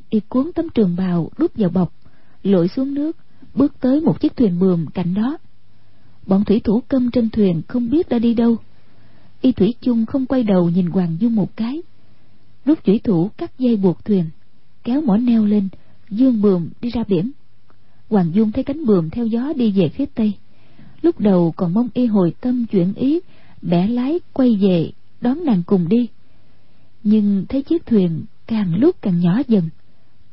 [0.09, 1.93] Y cuốn tấm trường bào đút vào bọc,
[2.43, 3.17] lội xuống nước,
[3.55, 5.37] bước tới một chiếc thuyền buồm cạnh đó.
[6.27, 8.55] Bọn thủy thủ câm trên thuyền không biết đã đi đâu.
[9.41, 11.81] Y thủy chung không quay đầu nhìn hoàng dung một cái
[12.67, 14.25] rút chủy thủ cắt dây buộc thuyền,
[14.83, 15.67] kéo mỏ neo lên,
[16.09, 17.31] dương buồm đi ra biển.
[18.09, 20.33] Hoàng dung thấy cánh buồm theo gió đi về phía tây.
[21.01, 23.19] Lúc đầu còn mong y hồi tâm chuyển ý,
[23.61, 24.91] bẻ lái quay về
[25.21, 26.07] đón nàng cùng đi.
[27.03, 29.69] Nhưng thấy chiếc thuyền càng lúc càng nhỏ dần,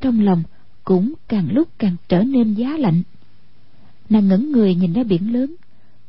[0.00, 0.42] trong lòng
[0.84, 3.02] cũng càng lúc càng trở nên giá lạnh.
[4.10, 5.54] Nàng ngẩng người nhìn ra biển lớn,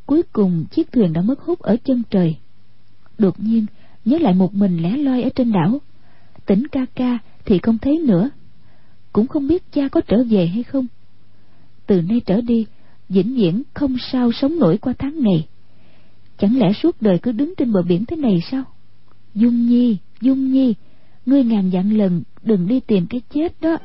[0.05, 2.35] cuối cùng chiếc thuyền đã mất hút ở chân trời.
[3.17, 3.65] Đột nhiên
[4.05, 5.79] nhớ lại một mình lẻ loi ở trên đảo
[6.45, 8.29] tỉnh ca ca thì không thấy nữa.
[9.13, 10.87] Cũng không biết cha có trở về hay không.
[11.87, 12.65] Từ nay trở đi,
[13.09, 15.47] vĩnh viễn không sao sống nổi qua tháng ngày
[16.37, 18.63] chẳng lẽ suốt đời cứ đứng trên bờ biển thế này sao?
[19.33, 20.73] Dung nhi dung nhi,
[21.25, 23.77] ngươi ngàn dặn lần đừng đi tìm cái chết đó.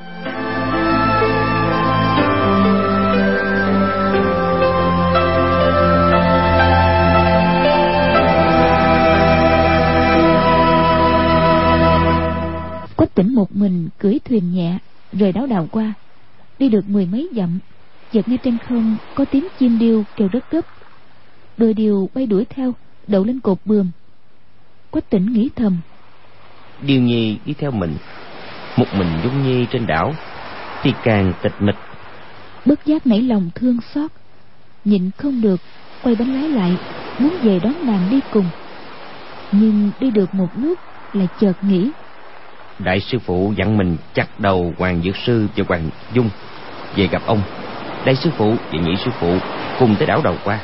[13.01, 14.78] Quách tỉnh một mình cưỡi thuyền nhẹ
[15.12, 15.92] rời đảo đào qua.
[16.59, 17.59] Đi được mười mấy dặm
[18.12, 20.61] chợt nghe trên không có tiếng chim điêu kêu rất gấp.
[21.57, 22.74] Đôi điều bay đuổi theo
[23.07, 23.90] đậu lên cột bườm.
[24.90, 25.78] Quách tỉnh nghĩ thầm.
[26.82, 27.96] Điêu nhi đi theo mình
[28.76, 30.14] một mình dung nhi trên đảo
[30.82, 31.76] thì càng tịch mịch.
[32.64, 34.11] Bất giác nảy lòng thương xót
[34.84, 35.61] nhịn không được
[36.03, 36.76] quay bánh lái lại
[37.18, 38.46] muốn về đón nàng đi cùng.
[39.53, 40.78] Nhưng đi được một lúc
[41.12, 41.90] lại chợt nghĩ
[42.85, 46.31] đại sư phụ dặn mình chặt đầu hoàng dược sư và hoàng dung
[46.97, 47.43] về gặp ông.
[48.05, 49.37] Đại sư phụ và nhị sư phụ
[49.78, 50.59] cùng tới đảo đầu qua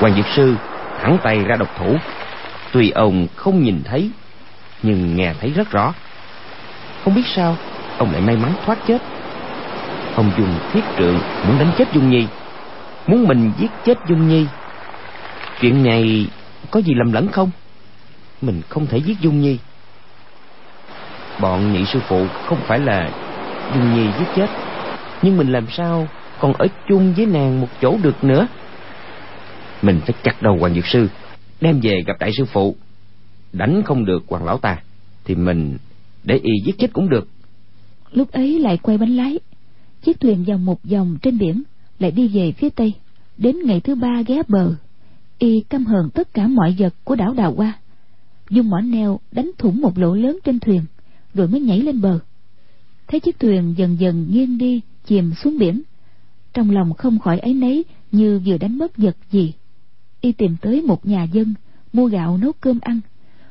[0.00, 0.56] hoàng dược sư
[1.00, 1.96] thẳng tay ra độc thủ.
[2.72, 4.10] Tuy ông không nhìn thấy,
[4.82, 5.94] nhưng nghe thấy rất rõ.
[7.04, 7.56] Không biết sao,
[7.98, 9.02] ông lại may mắn thoát chết.
[10.14, 12.26] Ông dùng thiết trượng muốn đánh chết dung nhi.
[13.06, 14.46] Muốn mình giết chết dung nhi.
[15.60, 16.26] Chuyện này
[16.70, 17.50] có gì lầm lẫn không?
[18.40, 19.58] Mình không thể giết dung nhi
[21.40, 23.10] bọn nhị sư phụ không phải là
[23.74, 24.50] dung nhi giết chết.
[25.22, 26.08] Nhưng mình làm sao
[26.40, 28.46] còn ở chung với nàng một chỗ được nữa?
[29.82, 31.08] Mình phải chặt đầu hoàng dược sư,
[31.60, 32.76] đem về gặp đại sư phụ.
[33.52, 34.76] Đánh không được hoàng lão ta
[35.24, 35.76] thì mình
[36.24, 37.28] để y giết chết cũng được.
[38.12, 39.38] Lúc ấy lại quay bánh lái.
[40.02, 41.62] Chiếc thuyền vòng một vòng trên biển,
[41.98, 42.92] lại đi về phía tây.
[43.36, 44.74] Đến ngày thứ ba ghé bờ,
[45.38, 47.72] y căm hờn tất cả mọi vật của đảo đào hoa.
[48.50, 50.82] Dùng mỏ neo đánh thủng một lỗ lớn trên thuyền
[51.38, 52.18] rồi mới nhảy lên bờ.
[53.06, 55.82] Thấy chiếc thuyền dần dần nghiêng đi, chìm xuống biển.
[56.52, 59.52] Trong lòng không khỏi ấy nấy như vừa đánh mất vật gì.
[60.20, 61.54] Y tìm tới một nhà dân,
[61.92, 63.00] mua gạo nấu cơm ăn,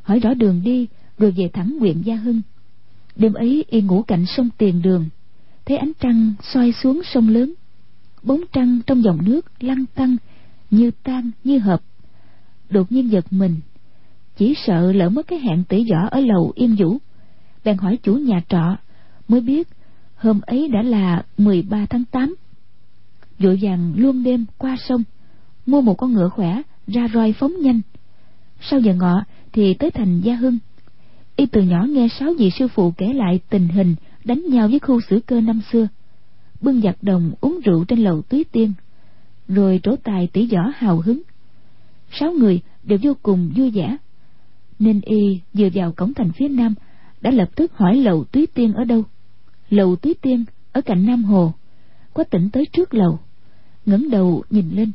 [0.01, 2.41] hỏi rõ đường đi, rồi về thẳng huyện gia hưng.
[3.15, 5.09] Đêm ấy y ngủ cạnh sông tiền đường,
[5.65, 7.53] thấy ánh trăng soi xuống sông lớn.
[8.23, 10.15] Bóng trăng trong dòng nước lăn tăng
[10.71, 11.81] như tan, như hợp.
[12.69, 13.55] Đột nhiên giật mình,
[14.38, 16.97] chỉ sợ lỡ mất cái hẹn tỷ võ ở lầu yên vũ
[17.68, 18.78] bèn hỏi chủ nhà trọ,
[19.28, 19.68] mới biết
[20.15, 22.36] hôm ấy đã là 13 tháng 8
[23.39, 25.03] vội vàng luôn đêm qua sông,
[25.65, 27.82] mua một con ngựa khỏe ra roi phóng nhanh.
[28.61, 30.57] Sau giờ ngọ thì tới thành gia hưng.
[31.36, 34.80] Y từ nhỏ nghe sáu vị sư phụ kể lại tình hình đánh nhau với
[34.80, 35.88] khu xử cơ năm xưa.
[36.61, 38.74] Bưng giặc đồng uống rượu trên lầu túy tiên,
[39.47, 41.22] rồi trổ tài tỷ võ hào hứng.
[42.11, 43.97] Sáu người đều vô cùng vui vẻ,
[44.80, 46.74] nên y vừa vào cổng thành phía nam
[47.22, 49.03] đã lập tức hỏi lầu túy tiên ở đâu.
[49.70, 51.53] Lầu túy tiên ở cạnh nam hồ,
[52.13, 53.20] có tỉnh tới trước lầu.
[53.86, 54.91] Ngẩng đầu nhìn lên,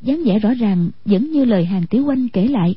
[0.00, 2.74] dáng vẻ rõ ràng vẫn như lời hàng tiểu oanh kể lại.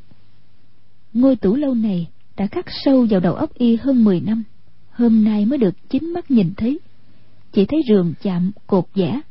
[1.14, 2.08] Ngôi tủ lâu này
[2.38, 4.44] đã khắc sâu vào đầu óc y hơn 10 năm.
[4.92, 6.80] Hôm nay mới được chính mắt nhìn thấy.
[7.52, 9.22] Chỉ thấy rường chạm, cột giả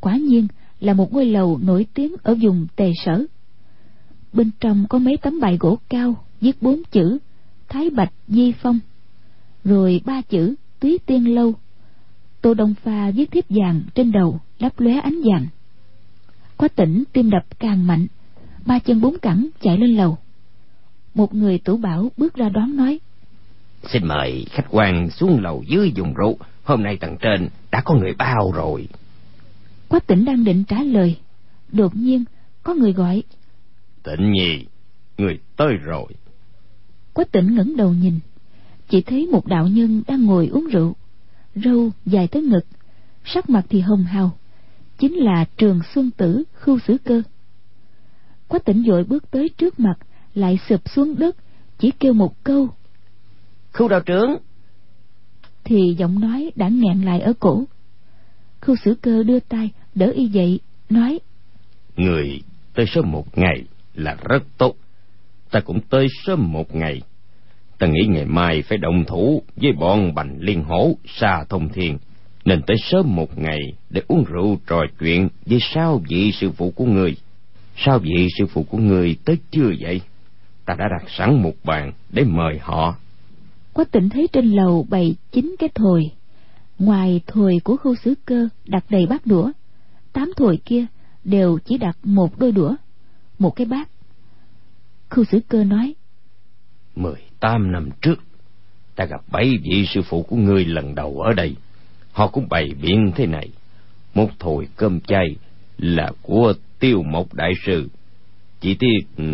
[0.00, 0.46] quả nhiên
[0.80, 3.24] là một ngôi lầu nổi tiếng ở vùng tề sở.
[4.32, 7.18] Bên trong có mấy tấm bài gỗ cao viết bốn chữ
[7.72, 8.78] thái bạch di phong.
[9.64, 11.54] Rồi ba chữ túy tiên lâu.
[12.40, 15.46] Tô đông pha viết thiếp vàng trên đầu lấp lóe ánh vàng.
[16.56, 18.06] Quá tỉnh tim đập càng mạnh.
[18.66, 20.18] Ba chân bốn cẳng chạy lên lầu.
[21.14, 23.00] Một người tủ bảo bước ra đón nói
[23.92, 26.36] xin mời khách quan xuống lầu dưới dùng rượu.
[26.64, 28.88] Hôm nay tầng trên đã có người bao rồi.
[29.88, 31.16] Quách tỉnh đang định trả lời.
[31.72, 32.24] Đột nhiên
[32.62, 33.22] có người gọi
[34.02, 34.64] tịnh nhi
[35.18, 36.06] người tới rồi
[37.14, 38.18] quách tỉnh ngẩng đầu nhìn.
[38.88, 40.94] Chỉ thấy một đạo nhân đang ngồi uống rượu.
[41.54, 42.66] Râu dài tới ngực
[43.24, 44.30] sắc mặt thì hồng hào.
[44.98, 47.22] Chính là trường xuân tử khưu sử cơ.
[48.48, 49.94] Quách tỉnh dội bước tới trước mặt
[50.34, 51.36] lại sụp xuống đất
[51.78, 52.68] chỉ kêu một câu.
[53.72, 54.36] Khu đạo trưởng.
[55.64, 57.64] Thì giọng nói đã nghẹn lại ở cổ.
[58.60, 60.60] Khu xử cơ đưa tay đỡ y dậy
[60.90, 61.18] nói.
[61.96, 62.42] Người
[62.74, 64.76] tới sớm một ngày là rất tốt
[65.52, 67.02] ta cũng tới sớm một ngày.
[67.78, 71.98] Ta nghĩ ngày mai phải động thủ với bọn bành liên hổ xa thông thiên.
[72.44, 76.70] Nên tới sớm một ngày để uống rượu trò chuyện với sao vị sư phụ
[76.70, 77.16] của người
[77.76, 80.00] sao vị sư phụ của người tới chưa vậy?
[80.64, 82.96] Ta đã đặt sẵn một bàn để mời họ.
[83.72, 86.10] Quách tỉnh thấy trên lầu bày chín cái thồi.
[86.78, 89.50] Ngoài thồi của khu xứ cơ đặt đầy bát đũa.
[90.12, 90.86] Tám thồi kia
[91.24, 92.74] đều chỉ đặt một đôi đũa.
[93.38, 93.88] Một cái bát
[95.12, 95.94] khu xứ cơ nói.
[96.96, 98.20] Mười tám năm trước
[98.96, 101.54] ta gặp bảy vị sư phụ của ngươi lần đầu ở đây.
[102.12, 103.48] Họ cũng bày biện thế này.
[104.14, 105.36] Một thồi cơm chay
[105.78, 107.88] là của tiêu mộc đại sư.
[108.60, 109.24] Chỉ tiếc ừ,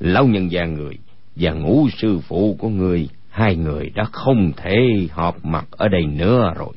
[0.00, 0.98] lão nhân gia người
[1.36, 4.76] và ngũ sư phụ của người hai người đã không thể
[5.10, 6.74] họp mặt ở đây nữa rồi.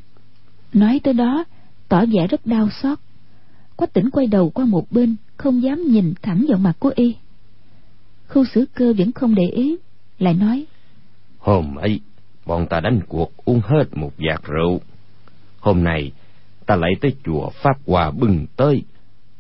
[0.74, 1.44] Nói tới đó
[1.90, 2.98] tỏ vẻ rất đau xót.
[3.76, 7.16] Quách tỉnh quay đầu qua một bên không dám nhìn thẳng vào mặt của y
[8.30, 9.78] khu xử cơ vẫn không để ý
[10.20, 10.66] lại nói
[11.40, 12.00] hôm ấy
[12.46, 14.80] bọn ta đánh cuộc uống hết một vạt rượu.
[15.60, 16.12] Hôm nay
[16.66, 18.84] ta lại tới chùa pháp hòa bừng tới.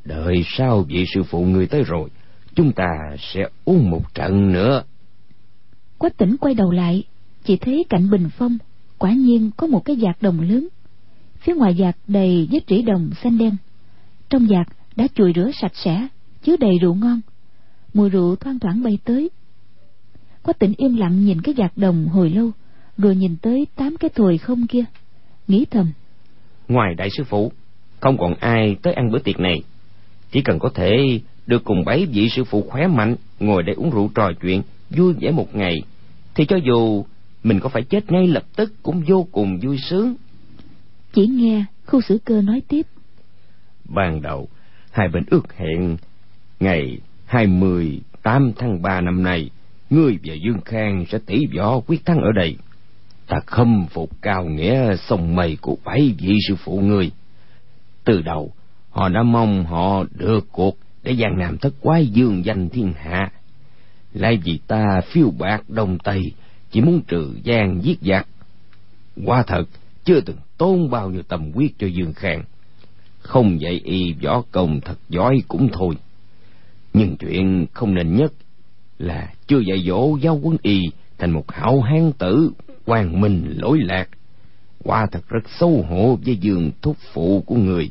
[0.06, 2.10] Đợi sau vị sư phụ người tới rồi
[2.56, 2.88] chúng ta
[3.20, 4.84] sẽ uống một trận nữa.
[5.98, 7.04] Quách tỉnh quay đầu lại
[7.44, 8.58] chỉ thấy cạnh bình phong
[8.98, 10.68] quả nhiên có một cái vạt đồng lớn.
[11.40, 13.56] Phía ngoài vạt đầy vết rỉ đồng xanh đen.
[14.30, 16.08] Trong vạt đã chùi rửa sạch sẽ
[16.44, 17.22] chứa đầy rượu ngon
[18.00, 19.30] mùi rượu thoang thoảng bay tới.
[20.44, 22.52] Quách tỉnh im lặng nhìn cái vạt đồng hồi lâu
[22.98, 24.84] rồi nhìn tới tám cái thùi không kia.
[25.48, 25.92] Nghĩ thầm
[26.68, 27.52] ngoài đại sư phụ
[28.00, 29.64] không còn ai tới ăn bữa tiệc này.
[30.32, 33.90] Chỉ cần có thể được cùng bảy vị sư phụ khỏe mạnh ngồi để uống
[33.90, 35.76] rượu trò chuyện vui vẻ một ngày
[36.36, 37.06] thì cho dù
[37.44, 40.16] mình có phải chết ngay lập tức cũng vô cùng vui sướng.
[41.14, 42.88] Chỉ nghe khu xử cơ nói tiếp.
[43.86, 44.48] Ban đầu
[44.92, 45.98] hai bên ước hẹn
[46.60, 46.98] ngày
[47.30, 49.50] hai mươi tám tháng ba năm nay
[49.90, 52.58] ngươi và dương khang sẽ tỷ võ quyết thắng ở đây.
[53.28, 57.12] Ta khâm phục cao nghĩa sông mây của bảy vị sư phụ ngươi
[58.04, 58.52] từ đầu,
[58.90, 63.32] họ đã mong họ được cuộc để giang nam thất quái dương danh thiên hạ.
[64.14, 66.22] Lại vì ta phiêu bạc đông tây,
[66.72, 68.28] chỉ muốn trừ gian giết giặc.
[69.26, 69.64] Quả thật,
[70.04, 72.44] chưa từng tốn bao nhiêu tâm quyết cho dương khang.
[73.20, 75.96] Không dạy y võ công thật giỏi cũng thôi
[76.94, 78.34] nhưng chuyện không nên nhất
[79.00, 80.82] là chưa dạy dỗ giáo quân y
[81.18, 82.52] thành một hảo hán tử
[82.86, 84.10] quang minh lỗi lạc.
[84.84, 87.90] Quả thật rất xấu hổ với giường thúc phụ của người.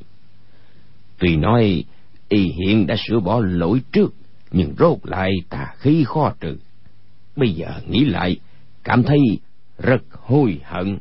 [1.18, 1.84] Tuy nói
[2.28, 4.14] y hiện đã sửa bỏ lỗi trước,
[4.50, 6.56] nhưng rốt lại tà khí khó trừ.
[7.36, 8.36] Bây giờ nghĩ lại,
[8.84, 9.18] cảm thấy
[9.78, 10.98] rất hối hận.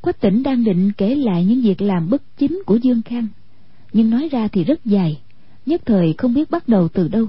[0.00, 3.26] Quách tỉnh đang định kể lại những việc làm bất chính của dương khang,
[3.92, 5.20] nhưng nói ra thì rất dài
[5.66, 7.26] nhất thời không biết bắt đầu từ đâu.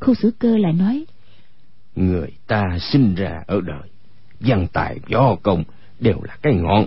[0.00, 1.04] Khu xử cơ lại nói,
[1.96, 3.88] người ta sinh ra ở đời,
[4.40, 5.64] văn tài võ công
[6.00, 6.86] đều là cái ngọn.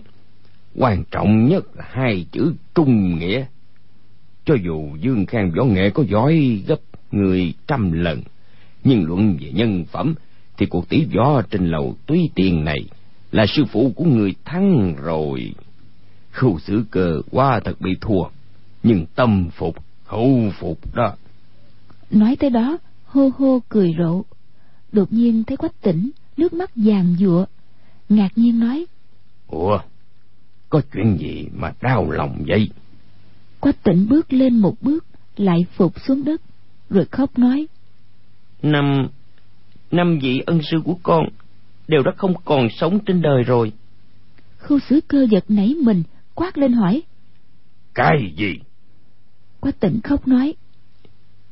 [0.75, 3.45] Quan trọng nhất là hai chữ trung nghĩa.
[4.45, 6.79] Cho dù dương khang võ nghệ có giỏi gấp
[7.11, 8.21] người trăm lần,
[8.83, 10.15] nhưng luận về nhân phẩm
[10.57, 12.79] thì cuộc tỷ võ trên lầu túy tiền này
[13.31, 15.53] là sư phụ của người thắng rồi.
[16.33, 18.23] Khu xử cơ qua thật bị thua,
[18.83, 19.75] nhưng tâm phục
[20.11, 21.15] hậu phục đó.
[22.09, 24.23] Nói tới đó hô hô cười rộ.
[24.91, 27.45] Đột nhiên thấy quách tỉnh nước mắt vàng dụa
[28.09, 28.85] ngạc nhiên nói
[29.47, 29.79] ủa
[30.69, 32.69] có chuyện gì mà đau lòng vậy?
[33.59, 35.05] Quách tỉnh bước lên một bước
[35.37, 36.41] lại phục xuống đất
[36.89, 37.67] rồi khóc nói
[38.61, 39.07] năm
[39.91, 41.23] năm vị ân sư của con
[41.87, 43.71] đều đã không còn sống trên đời rồi.
[44.59, 46.03] Khu xử cơ giật nảy mình
[46.35, 47.01] quát lên hỏi
[47.93, 48.59] cái gì
[49.61, 50.53] quách tỉnh khóc nói.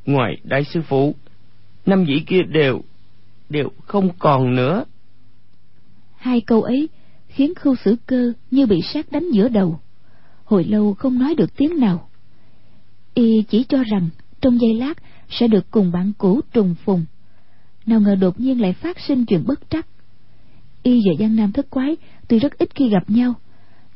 [0.06, 1.16] Ngoài đại sư phụ
[1.86, 2.82] năm vị kia đều
[3.50, 4.84] đều không còn nữa.
[6.16, 6.90] Hai câu ấy
[7.28, 9.80] khiến khu xử cơ như bị sát đánh giữa đầu.
[10.44, 12.10] Hồi lâu không nói được tiếng nào.
[13.14, 14.10] Y chỉ cho rằng
[14.42, 14.94] trong giây lát
[15.30, 17.06] sẽ được cùng bạn cũ trùng phùng.
[17.86, 19.88] Nào ngờ đột nhiên lại phát sinh chuyện bất trắc.
[20.84, 21.98] Y và giang nam thất quái
[22.28, 23.34] tuy rất ít khi gặp nhau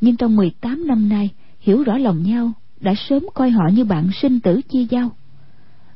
[0.03, 2.51] nhưng trong mười tám năm nay hiểu rõ lòng nhau
[2.83, 5.11] đã sớm coi họ như bạn sinh tử chia giao.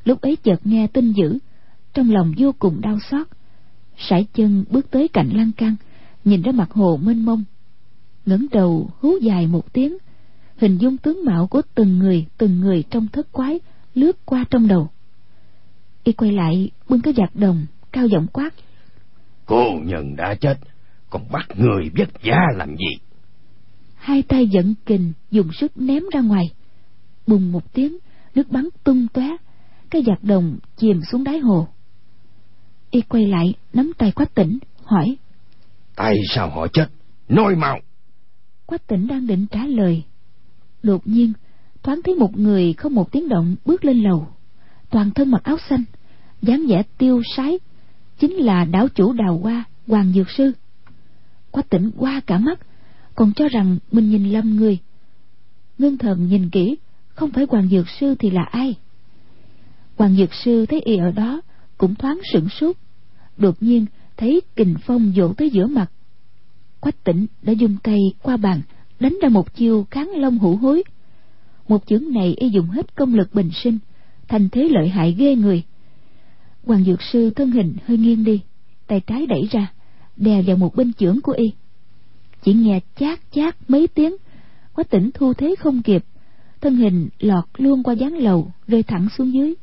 [0.04, 1.38] Lúc ấy chợt nghe tin dữ
[1.94, 3.26] trong lòng vô cùng đau xót.
[3.98, 5.76] Sải chân bước tới cạnh lan can
[6.24, 7.44] nhìn ra mặt hồ mênh mông.
[8.26, 9.96] Ngẩng đầu hú dài một tiếng
[10.56, 13.60] hình dung tướng mạo của từng người từng người trong thất quái
[13.94, 14.88] lướt qua trong đầu.
[16.04, 18.50] Y quay lại bưng cái giặt đồng cao giọng quát.
[19.46, 20.58] Cô nhân đã chết
[21.10, 22.96] còn bắt người vất vả làm gì?
[23.94, 26.44] Hai tay giận kình dùng sức ném ra ngoài
[27.28, 27.98] bùng một tiếng
[28.34, 29.36] nước bắn tung tóe
[29.90, 31.68] cái giặc đồng chìm xuống đáy hồ.
[32.90, 35.16] Y quay lại nắm tay quách tỉnh hỏi.
[35.96, 36.86] Tại sao họ chết?
[37.28, 37.80] Nói mau.
[38.66, 40.02] Quách tỉnh đang định trả lời.
[40.82, 41.32] Đột nhiên
[41.82, 44.28] thoáng thấy một người không một tiếng động bước lên lầu.
[44.90, 45.84] Toàn thân mặc áo xanh
[46.42, 47.58] dáng vẻ tiêu sái
[48.18, 50.52] chính là đảo chủ đào hoa hoàng dược sư.
[51.50, 52.58] Quách tỉnh qua cả mắt
[53.14, 54.78] còn cho rằng mình nhìn lầm người.
[55.78, 56.76] Ngưng thần nhìn kỹ
[57.18, 58.74] không phải hoàng dược sư thì là ai?
[59.96, 61.40] Hoàng dược sư thấy y ở đó,
[61.78, 62.76] cũng thoáng sửng sốt.
[63.36, 65.90] Đột nhiên, thấy kình phong vỗ tới giữa mặt.
[66.80, 68.60] Quách tỉnh đã dùng tay qua bàn,
[69.00, 70.82] đánh ra một chiêu kháng long hữu hối.
[71.68, 73.78] Một chưởng này y dùng hết công lực bình sinh,
[74.28, 75.62] thành thế lợi hại ghê người.
[76.64, 78.40] Hoàng dược sư thân hình hơi nghiêng đi,
[78.86, 79.72] tay trái đẩy ra,
[80.16, 81.52] đè vào một bên chưởng của y.
[82.42, 84.16] Chỉ nghe chát chát mấy tiếng,
[84.72, 86.04] quách tỉnh thu thế không kịp
[86.60, 89.54] thân hình lọt luôn qua gián lầu, rơi thẳng xuống dưới.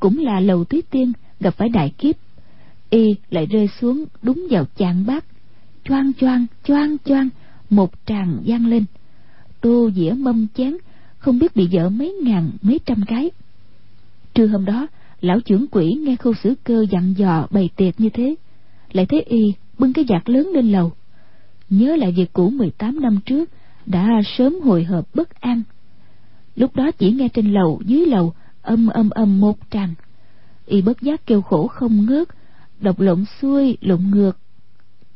[0.00, 2.16] Cũng là lầu tuyết tiên gặp phải đại kiếp,
[2.90, 5.24] y lại rơi xuống đúng vào chạng bát.
[5.84, 7.28] Choang choang choang choang,
[7.70, 8.84] một tràng vang lên.
[9.60, 10.76] Tô dĩa mâm chén,
[11.18, 13.30] không biết bị vỡ mấy ngàn, mấy trăm cái.
[14.34, 14.86] Trưa hôm đó,
[15.20, 18.34] lão trưởng quỷ nghe khâu sử cơ dặn dò bày tiệc như thế,
[18.92, 20.92] lại thấy y bưng cái giặc lớn lên lầu.
[21.70, 23.50] Nhớ lại việc cũ 18 năm trước,
[23.86, 25.62] đã sớm hồi hộp bất an
[26.56, 29.94] lúc đó chỉ nghe trên lầu dưới lầu âm âm âm một tràng.
[30.66, 32.28] Y bất giác kêu khổ không ngớt
[32.80, 34.38] độc lộn xuôi lộn ngược.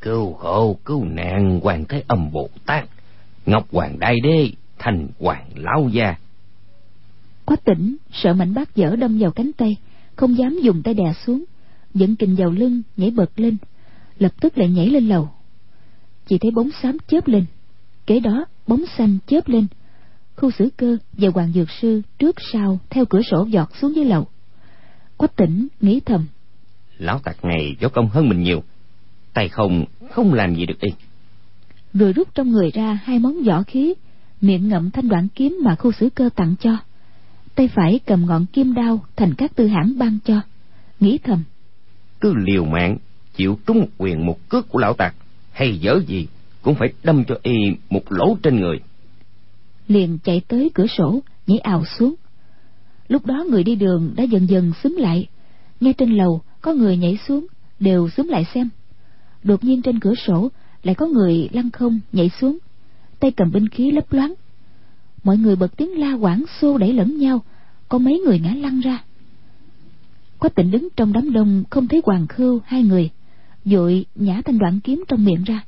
[0.01, 2.89] Cứu khổ cứu nạn hoàng thế âm bồ tát
[3.47, 6.15] ngọc hoàng đại đế thành hoàng lão gia.
[7.45, 9.77] Quách tỉnh sợ mảnh bát dở đâm vào cánh tay
[10.17, 11.45] không dám dùng tay đè xuống.
[11.95, 13.57] Dẫn kình vào lưng nhảy bật lên
[14.19, 15.29] lập tức lại nhảy lên lầu.
[16.27, 17.45] Chỉ thấy bóng xám chớp lên.
[18.07, 19.67] Kế đó bóng xanh chớp lên
[20.41, 24.05] khu xử cơ và hoàng dược sư trước sau theo cửa sổ giọt xuống dưới
[24.05, 24.27] lầu.
[25.17, 26.27] Quách tỉnh nghĩ thầm.
[26.99, 28.63] Lão tặc này có công hơn mình nhiều
[29.35, 30.91] tay không không làm gì được y.
[31.95, 33.95] Rồi rút trong người ra hai món võ khí
[34.41, 36.77] miệng ngậm thanh đoạn kiếm mà khu xử cơ tặng cho.
[37.55, 40.41] Tay phải cầm ngọn kim đao thành các tư hãng ban cho.
[41.01, 41.45] Nghĩ thầm.
[42.21, 42.97] Cứ liều mạng
[43.35, 45.15] chịu trúng một quyền một cước của lão tặc
[45.53, 46.27] hay dở gì
[46.63, 47.55] cũng phải đâm cho y
[47.91, 48.81] một lỗ trên người
[49.91, 52.15] liền chạy tới cửa sổ, nhảy ào xuống.
[53.09, 55.27] Lúc đó người đi đường đã dần dần xúm lại.
[55.81, 57.47] Ngay trên lầu, có người nhảy xuống,
[57.81, 58.69] đều xúm lại xem.
[59.43, 60.49] Đột nhiên trên cửa sổ
[60.83, 62.59] lại có người lăn không, nhảy xuống.
[63.21, 64.35] Tay cầm binh khí lấp loáng.
[65.25, 67.43] Mọi người bật tiếng la quảng xô đẩy lẫn nhau,
[67.89, 69.05] có mấy người ngã lăn ra.
[70.39, 73.11] Quách tịnh đứng trong đám đông không thấy hoàng khưu hai người,
[73.65, 75.65] vội nhả thanh đoạn kiếm trong miệng ra,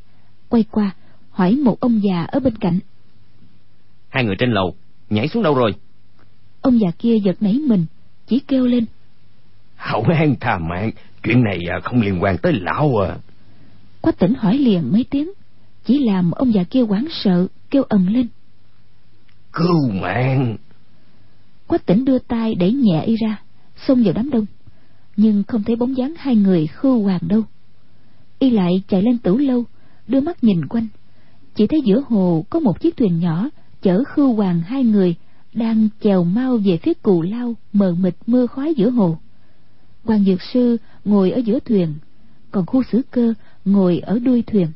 [0.49, 0.95] quay qua
[1.31, 2.79] hỏi một ông già ở bên cạnh
[4.13, 4.75] hai người trên lầu
[5.11, 5.75] nhảy xuống đâu rồi?
[6.61, 7.87] Ông già kia giật nảy mình
[8.27, 8.85] chỉ kêu lên.
[9.77, 10.91] Hậu an thà mạng
[11.23, 13.17] chuyện này à, không liên quan tới lão à.
[14.01, 15.31] Quách tỉnh hỏi liền mấy tiếng
[15.85, 18.27] chỉ làm ông già kia hoảng sợ kêu ầm lên.
[19.53, 20.57] Cứu mạng.
[21.67, 23.43] Quách tỉnh đưa tay đẩy nhẹ y ra
[23.87, 24.47] xông vào đám đông.
[25.17, 27.43] Nhưng không thấy bóng dáng hai người khưu hoàng đâu.
[28.39, 29.65] Y lại chạy lên tửu lâu
[30.09, 30.87] đưa mắt nhìn quanh.
[31.55, 33.49] Chỉ thấy giữa hồ có một chiếc thuyền nhỏ
[33.83, 35.15] chở khưu hoàng hai người,
[35.53, 39.19] đang chèo mau về phía cù lao, mờ mịt mưa khói giữa hồ.
[40.05, 41.95] Hoàng dược sư ngồi ở giữa thuyền,
[42.51, 44.67] còn khu xử cơ ngồi ở đuôi thuyền.